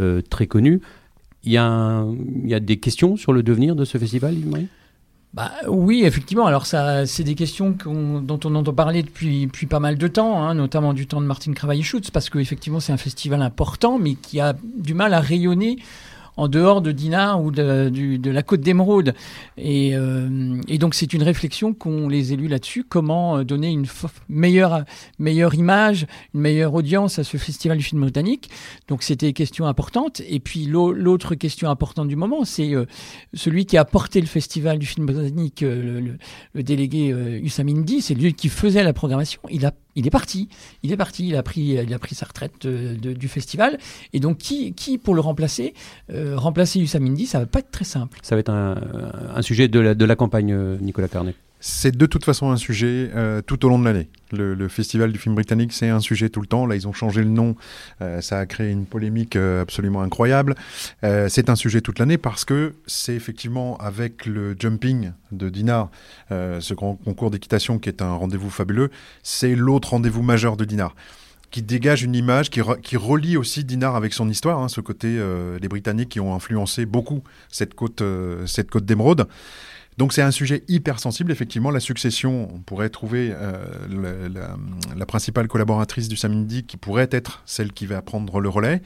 euh, 0.00 0.22
très 0.22 0.46
connu. 0.46 0.80
Il 1.44 1.52
y, 1.52 1.58
a 1.58 1.64
un- 1.66 2.14
il 2.14 2.48
y 2.48 2.54
a 2.54 2.60
des 2.60 2.78
questions 2.78 3.16
sur 3.16 3.32
le 3.34 3.42
devenir 3.42 3.76
de 3.76 3.84
ce 3.84 3.98
festival, 3.98 4.34
Yves-Marie 4.34 4.68
Bah, 5.34 5.52
oui, 5.68 6.04
effectivement. 6.04 6.46
Alors, 6.46 6.64
ça, 6.64 7.04
c'est 7.04 7.24
des 7.24 7.34
questions 7.34 7.74
qu'on- 7.74 8.20
dont 8.20 8.40
on 8.44 8.54
entend 8.54 8.72
parler 8.72 9.02
depuis, 9.02 9.46
depuis 9.46 9.66
pas 9.66 9.80
mal 9.80 9.98
de 9.98 10.08
temps, 10.08 10.42
hein, 10.42 10.54
notamment 10.54 10.94
du 10.94 11.06
temps 11.06 11.20
de 11.20 11.26
Martine 11.26 11.54
Cravaillachoutz, 11.54 12.10
parce 12.10 12.30
qu'effectivement, 12.30 12.80
c'est 12.80 12.92
un 12.92 12.96
festival 12.96 13.42
important, 13.42 13.98
mais 13.98 14.14
qui 14.14 14.40
a 14.40 14.56
du 14.78 14.94
mal 14.94 15.12
à 15.12 15.20
rayonner 15.20 15.76
en 16.36 16.48
dehors 16.48 16.82
de 16.82 16.92
Dinard 16.92 17.42
ou 17.42 17.50
de, 17.50 17.88
du- 17.88 18.18
de 18.18 18.30
la 18.30 18.42
côte 18.42 18.60
d'Émeraude. 18.60 19.14
Et, 19.56 19.96
euh, 19.96 20.60
et 20.68 20.78
donc 20.78 20.94
c'est 20.94 21.12
une 21.12 21.22
réflexion 21.22 21.72
qu'ont 21.74 22.08
les 22.08 22.32
élus 22.32 22.48
là-dessus, 22.48 22.84
comment 22.84 23.38
euh, 23.38 23.44
donner 23.44 23.70
une 23.70 23.86
meilleure, 24.28 24.84
meilleure 25.18 25.54
image, 25.54 26.06
une 26.34 26.40
meilleure 26.40 26.74
audience 26.74 27.18
à 27.18 27.24
ce 27.24 27.36
festival 27.36 27.78
du 27.78 27.84
film 27.84 28.00
britannique. 28.02 28.50
Donc 28.88 29.02
c'était 29.02 29.32
question 29.32 29.66
importante. 29.66 30.20
Et 30.28 30.40
puis 30.40 30.66
l'au- 30.66 30.92
l'autre 30.92 31.34
question 31.34 31.70
importante 31.70 32.08
du 32.08 32.16
moment, 32.16 32.44
c'est 32.44 32.74
euh, 32.74 32.84
celui 33.34 33.66
qui 33.66 33.76
a 33.76 33.84
porté 33.84 34.20
le 34.20 34.26
festival 34.26 34.78
du 34.78 34.86
film 34.86 35.06
britannique, 35.06 35.62
euh, 35.62 35.82
le, 35.82 36.00
le- 36.00 36.18
le 36.54 36.62
délégué 36.62 37.12
euh, 37.12 37.40
Indy, 37.58 38.02
c'est 38.02 38.14
lui 38.14 38.34
qui 38.34 38.48
faisait 38.48 38.82
la 38.82 38.92
programmation. 38.92 39.40
Il 39.50 39.64
a 39.66 39.72
il 39.96 40.06
est 40.06 40.10
parti, 40.10 40.48
il 40.82 40.92
est 40.92 40.96
parti, 40.96 41.28
il 41.28 41.36
a 41.36 41.42
pris, 41.42 41.60
il 41.62 41.94
a 41.94 41.98
pris 41.98 42.14
sa 42.14 42.26
retraite 42.26 42.66
euh, 42.66 42.94
du 42.94 43.28
festival. 43.28 43.78
Et 44.12 44.20
donc, 44.20 44.38
qui, 44.38 44.98
pour 44.98 45.14
le 45.14 45.20
remplacer 45.20 45.74
Euh, 46.10 46.36
Remplacer 46.36 46.84
Indy, 46.94 47.26
ça 47.26 47.40
va 47.40 47.46
pas 47.46 47.60
être 47.60 47.70
très 47.70 47.84
simple. 47.84 48.18
Ça 48.22 48.36
va 48.36 48.40
être 48.40 48.50
un, 48.50 49.42
sujet 49.42 49.68
de 49.68 49.80
la, 49.80 49.94
de 49.94 50.04
la 50.04 50.16
campagne, 50.16 50.52
euh, 50.52 50.76
Nicolas 50.80 51.08
Carnet. 51.08 51.34
C'est 51.68 51.96
de 51.96 52.06
toute 52.06 52.24
façon 52.24 52.52
un 52.52 52.56
sujet 52.56 53.10
euh, 53.16 53.42
tout 53.42 53.66
au 53.66 53.68
long 53.68 53.80
de 53.80 53.84
l'année. 53.84 54.08
Le, 54.30 54.68
festival 54.68 55.10
du 55.10 55.18
film 55.18 55.34
britannique, 55.34 55.72
c'est 55.72 55.88
un 55.88 55.98
sujet 55.98 56.28
tout 56.28 56.40
le 56.40 56.46
temps. 56.46 56.64
Là, 56.64 56.76
ils 56.76 56.86
ont 56.86 56.92
changé 56.92 57.24
le 57.24 57.28
nom. 57.28 57.56
Euh, 58.00 58.20
ça 58.20 58.38
a 58.38 58.46
créé 58.46 58.70
une 58.70 58.86
polémique 58.86 59.34
euh, 59.34 59.62
absolument 59.62 60.02
incroyable. 60.02 60.54
C'est 61.02 61.50
un 61.50 61.56
sujet 61.56 61.80
toute 61.80 61.98
l'année 61.98 62.18
parce 62.18 62.44
que 62.44 62.74
c'est 62.86 63.14
effectivement 63.16 63.76
avec 63.78 64.26
le 64.26 64.54
jumping 64.56 65.10
de 65.32 65.48
Dinard, 65.48 65.90
ce 66.30 66.74
grand 66.74 66.94
concours 66.94 67.32
d'équitation 67.32 67.80
qui 67.80 67.88
est 67.88 68.00
un 68.00 68.14
rendez-vous 68.14 68.50
fabuleux, 68.50 68.90
c'est 69.24 69.56
l'autre 69.56 69.90
rendez-vous 69.90 70.22
majeur 70.22 70.56
de 70.56 70.64
Dinard 70.64 70.94
qui 71.50 71.62
dégage 71.62 72.02
une 72.02 72.14
image 72.14 72.50
qui, 72.50 72.60
re- 72.60 72.80
qui 72.80 72.96
relie 72.96 73.36
aussi 73.36 73.64
Dinard 73.64 73.94
avec 73.94 74.12
son 74.12 74.28
histoire, 74.28 74.58
hein, 74.60 74.68
ce 74.68 74.80
côté 74.80 75.16
euh, 75.18 75.58
les 75.60 75.68
Britanniques 75.68 76.10
qui 76.10 76.20
ont 76.20 76.34
influencé 76.34 76.86
beaucoup 76.86 77.22
cette 77.48 77.74
côte, 77.74 78.02
cette 78.46 78.70
côte 78.70 78.84
d'émeraude. 78.84 79.26
Donc 79.98 80.12
c'est 80.12 80.20
un 80.22 80.30
sujet 80.30 80.62
hyper 80.68 80.98
sensible. 81.00 81.32
Effectivement, 81.32 81.70
la 81.70 81.80
succession, 81.80 82.48
on 82.54 82.58
pourrait 82.58 82.90
trouver 82.90 83.32
euh, 83.32 83.64
la, 83.88 84.28
la- 84.28 84.56
la 84.94 85.06
principale 85.06 85.48
collaboratrice 85.48 86.08
du 86.08 86.16
samedi 86.16 86.64
qui 86.64 86.76
pourrait 86.76 87.08
être 87.10 87.42
celle 87.46 87.72
qui 87.72 87.86
va 87.86 88.02
prendre 88.02 88.40
le 88.40 88.48
relais, 88.50 88.82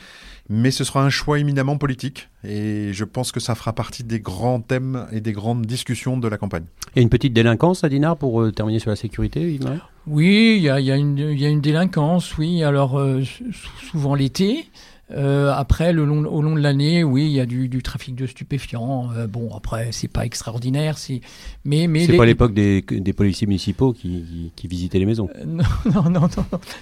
mais 0.49 0.71
ce 0.71 0.85
sera 0.85 1.05
un 1.05 1.11
choix 1.11 1.41
éminemment 1.41 1.79
politique. 1.79 2.29
Et 2.45 2.93
je 2.93 3.05
pense 3.05 3.33
que 3.33 3.41
ça 3.41 3.55
fera 3.57 3.73
partie 3.73 4.05
des 4.05 4.21
grands 4.21 4.61
thèmes 4.61 5.07
et 5.11 5.21
des 5.21 5.33
grandes 5.33 5.67
discussions 5.67 6.17
de 6.17 6.29
la 6.29 6.39
campagne. 6.39 6.65
Et 6.95 7.03
une 7.03 7.09
petite 7.11 7.33
délinquance 7.33 7.83
à 7.83 7.89
Dinard 7.89 8.17
pour 8.17 8.41
euh, 8.41 8.53
terminer 8.53 8.79
sur 8.79 8.91
la 8.91 8.97
sécurité, 8.97 9.53
Yves-Marie? 9.55 9.81
Oui, 10.07 10.55
il 10.59 10.63
y 10.63 10.69
a, 10.71 10.79
il 10.81 10.87
y 10.87 10.93
a 10.93 10.97
une- 10.97 11.19
il 11.19 11.41
y 11.41 11.45
a 11.45 11.49
une 11.49 11.61
délinquance, 11.61 12.39
oui. 12.39 12.63
Alors, 12.63 12.99
euh, 12.99 13.23
sou- 13.25 13.45
souvent 13.91 14.15
l'été. 14.15 14.67
Euh, 15.13 15.53
après, 15.53 15.93
le 15.93 16.05
long, 16.05 16.25
au 16.25 16.41
long 16.41 16.55
de 16.55 16.61
l'année, 16.61 17.03
oui, 17.03 17.27
il 17.27 17.33
y 17.33 17.41
a 17.41 17.47
du, 17.47 17.69
du 17.69 17.83
trafic 17.83 18.15
de 18.15 18.27
stupéfiants. 18.27 19.09
Euh, 19.17 19.27
bon, 19.27 19.51
après, 19.57 19.89
c'est 19.91 20.07
pas 20.09 20.25
extraordinaire, 20.25 20.99
c'est. 20.99 21.21
Mais, 21.65 21.89
mais 21.89 22.07
les- 22.07 22.17
pas 22.17 22.25
l'époque 22.27 22.55
des, 22.55 22.81
des 22.83 23.13
policiers 23.13 23.47
municipaux 23.49 23.93
qui, 23.93 24.23
qui- 24.23 24.53
qui 24.55 24.69
visitaient 24.69 25.01
les 25.01 25.07
maisons. 25.07 25.29
Euh, 25.37 25.45
non, 25.95 26.05
non, 26.05 26.21
non. 26.21 26.29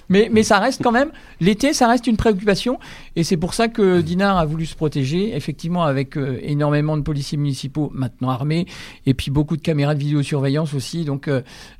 Mais, 0.09 0.29
mais 0.31 0.43
ça 0.43 0.59
reste 0.59 0.83
quand 0.83 0.91
même, 0.91 1.09
l'été, 1.41 1.73
ça 1.73 1.87
reste 1.87 2.05
une 2.05 2.17
préoccupation. 2.17 2.77
Et 3.15 3.23
c'est 3.23 3.37
pour 3.37 3.53
ça 3.55 3.67
que 3.67 4.01
Dinard 4.01 4.37
a 4.37 4.45
voulu 4.45 4.65
se 4.67 4.75
protéger, 4.75 5.35
effectivement, 5.35 5.83
avec 5.83 6.15
énormément 6.43 6.97
de 6.97 7.01
policiers 7.01 7.37
municipaux 7.37 7.89
maintenant 7.95 8.29
armés, 8.29 8.67
et 9.07 9.13
puis 9.15 9.31
beaucoup 9.31 9.57
de 9.57 9.61
caméras 9.61 9.95
de 9.95 9.99
vidéosurveillance 9.99 10.73
aussi. 10.75 11.03
Donc, 11.03 11.27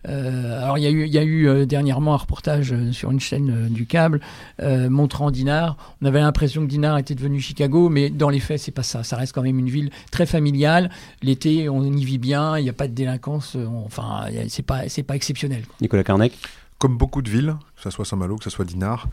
alors 0.06 0.78
il 0.78 0.84
y 0.84 0.88
a 0.88 0.90
eu, 0.90 1.06
il 1.06 1.14
y 1.14 1.18
a 1.20 1.24
eu 1.24 1.66
dernièrement 1.68 2.14
un 2.16 2.18
reportage 2.18 2.74
sur 2.92 3.12
une 3.12 3.20
chaîne 3.20 3.68
du 3.70 3.86
câble 3.86 4.20
montrant 4.62 5.30
Dinard. 5.32 5.78
On 6.02 6.06
avait 6.06 6.20
l'impression 6.20 6.39
que 6.48 6.70
Dinard 6.70 6.98
était 6.98 7.16
devenu 7.16 7.40
Chicago, 7.40 7.90
mais 7.90 8.10
dans 8.10 8.30
les 8.30 8.40
faits, 8.40 8.60
c'est 8.60 8.72
pas 8.72 8.84
ça. 8.84 9.04
Ça 9.04 9.16
reste 9.18 9.34
quand 9.34 9.42
même 9.44 9.60
une 9.60 9.70
ville 9.70 9.90
très 10.12 10.26
familiale. 10.26 10.90
L'été, 11.22 11.70
on 11.70 11.84
y 11.84 12.06
vit 12.06 12.18
bien, 12.18 12.58
il 12.58 12.64
n'y 12.64 12.70
a 12.70 12.74
pas 12.74 12.88
de 12.88 12.94
délinquance. 12.94 13.56
euh, 13.56 13.66
on- 13.66 13.86
Enfin, 13.86 14.26
c'est 14.48 14.64
pas, 14.66 14.88
c'est 14.90 15.04
pas 15.04 15.16
exceptionnel. 15.16 15.64
Nicolas 15.82 16.04
Carnec 16.04 16.34
Comme 16.78 16.98
beaucoup 16.98 17.22
de 17.22 17.30
villes, 17.30 17.56
que 17.76 17.82
ce 17.82 17.90
soit 17.90 18.06
Saint-Malo, 18.06 18.38
que 18.38 18.44
ce 18.46 18.50
soit 18.50 18.64
Dinard, 18.66 19.08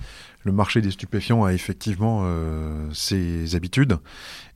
le 0.44 0.52
marché 0.52 0.80
des 0.80 0.92
stupéfiants 0.92 1.44
a 1.44 1.52
effectivement 1.52 2.20
euh, 2.24 2.88
ses 2.92 3.56
habitudes 3.56 3.98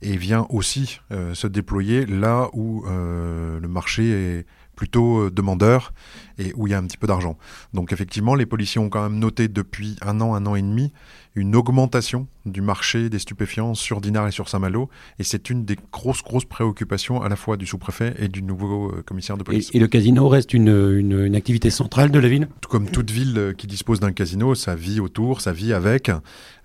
et 0.01 0.15
vient 0.15 0.45
aussi 0.49 0.99
euh, 1.11 1.33
se 1.33 1.47
déployer 1.47 2.05
là 2.05 2.47
où 2.53 2.85
euh, 2.87 3.59
le 3.59 3.67
marché 3.67 4.09
est 4.11 4.45
plutôt 4.77 5.29
demandeur 5.29 5.93
et 6.39 6.53
où 6.55 6.65
il 6.65 6.71
y 6.71 6.73
a 6.73 6.77
un 6.77 6.85
petit 6.87 6.97
peu 6.97 7.05
d'argent. 7.05 7.37
Donc 7.73 7.91
effectivement, 7.91 8.33
les 8.33 8.45
policiers 8.45 8.79
ont 8.79 8.89
quand 8.89 9.03
même 9.03 9.19
noté 9.19 9.47
depuis 9.49 9.97
un 10.01 10.21
an, 10.21 10.33
un 10.33 10.45
an 10.45 10.55
et 10.55 10.61
demi, 10.61 10.91
une 11.35 11.55
augmentation 11.55 12.27
du 12.45 12.61
marché 12.61 13.09
des 13.09 13.19
stupéfiants 13.19 13.73
sur 13.73 14.01
Dinard 14.01 14.27
et 14.27 14.31
sur 14.31 14.49
Saint-Malo. 14.49 14.89
Et 15.19 15.23
c'est 15.23 15.49
une 15.49 15.63
des 15.63 15.77
grosses, 15.93 16.23
grosses 16.23 16.45
préoccupations 16.45 17.21
à 17.21 17.29
la 17.29 17.35
fois 17.35 17.55
du 17.57 17.65
sous-préfet 17.65 18.15
et 18.19 18.27
du 18.27 18.43
nouveau 18.43 18.89
euh, 18.91 19.01
commissaire 19.01 19.37
de 19.37 19.43
police. 19.43 19.69
et 19.73 19.79
le 19.79 19.87
casino 19.87 20.27
reste 20.27 20.53
une, 20.53 20.67
une- 20.69 21.25
une 21.27 21.35
activité 21.35 21.69
centrale 21.69 22.11
de 22.11 22.19
la 22.19 22.27
ville? 22.27 22.47
Tout 22.59 22.69
comme 22.69 22.89
toute 22.89 23.11
ville 23.11 23.53
qui 23.57 23.67
dispose 23.67 23.99
d'un 24.01 24.11
casino, 24.11 24.55
ça 24.55 24.75
vit 24.75 24.99
autour, 24.99 25.39
ça 25.41 25.53
vit 25.53 25.71
avec. 25.73 26.11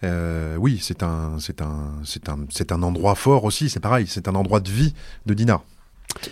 Euh, 0.05 0.57
oui, 0.57 0.79
c'est 0.83 1.03
un, 1.03 1.39
c'est 1.39 1.63
un, 1.63 1.93
c'est 2.05 2.29
un, 2.29 2.39
c'est 2.51 2.73
un 2.73 2.83
endroit 2.83 3.15
fort 3.15 3.45
aussi. 3.45 3.69
C'est 3.71 3.81
pareil, 3.81 4.07
c'est 4.09 4.27
un 4.29 4.35
endroit 4.35 4.61
de 4.61 4.71
vie 4.71 4.95
de 5.27 5.35
Dinard. 5.35 5.63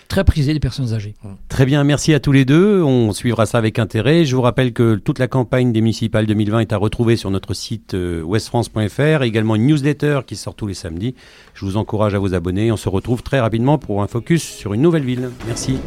Très 0.07 0.23
prisé 0.23 0.53
des 0.53 0.59
personnes 0.59 0.93
âgées. 0.93 1.15
Très 1.49 1.65
bien, 1.65 1.83
merci 1.83 2.13
à 2.13 2.19
tous 2.19 2.31
les 2.31 2.45
deux. 2.45 2.81
On 2.81 3.11
suivra 3.11 3.45
ça 3.45 3.57
avec 3.57 3.79
intérêt. 3.79 4.25
Je 4.25 4.35
vous 4.35 4.41
rappelle 4.41 4.73
que 4.73 4.95
toute 4.95 5.19
la 5.19 5.27
campagne 5.27 5.71
des 5.71 5.81
municipales 5.81 6.25
2020 6.25 6.59
est 6.59 6.73
à 6.73 6.77
retrouver 6.77 7.15
sur 7.15 7.31
notre 7.31 7.53
site 7.53 7.93
euh, 7.93 8.21
westfrance.fr, 8.23 9.23
également 9.23 9.55
une 9.55 9.67
newsletter 9.67 10.21
qui 10.25 10.35
sort 10.35 10.55
tous 10.55 10.67
les 10.67 10.73
samedis. 10.73 11.15
Je 11.53 11.65
vous 11.65 11.77
encourage 11.77 12.15
à 12.15 12.19
vous 12.19 12.33
abonner. 12.33 12.71
On 12.71 12.77
se 12.77 12.89
retrouve 12.89 13.23
très 13.23 13.39
rapidement 13.39 13.77
pour 13.77 14.01
un 14.01 14.07
focus 14.07 14.43
sur 14.43 14.73
une 14.73 14.81
nouvelle 14.81 15.05
ville. 15.05 15.29
Merci. 15.47 15.77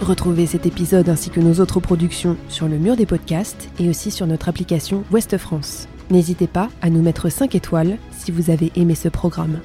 Retrouvez 0.00 0.46
cet 0.46 0.64
épisode 0.64 1.08
ainsi 1.08 1.30
que 1.30 1.40
nos 1.40 1.60
autres 1.60 1.80
productions 1.80 2.36
sur 2.48 2.68
le 2.68 2.78
mur 2.78 2.96
des 2.96 3.06
podcasts 3.06 3.68
et 3.80 3.88
aussi 3.88 4.10
sur 4.10 4.26
notre 4.26 4.48
application 4.48 5.04
Ouest 5.10 5.36
France. 5.38 5.88
N'hésitez 6.10 6.46
pas 6.46 6.68
à 6.82 6.88
nous 6.88 7.02
mettre 7.02 7.28
5 7.28 7.54
étoiles 7.54 7.98
si 8.12 8.30
vous 8.30 8.50
avez 8.50 8.70
aimé 8.76 8.94
ce 8.94 9.08
programme. 9.08 9.58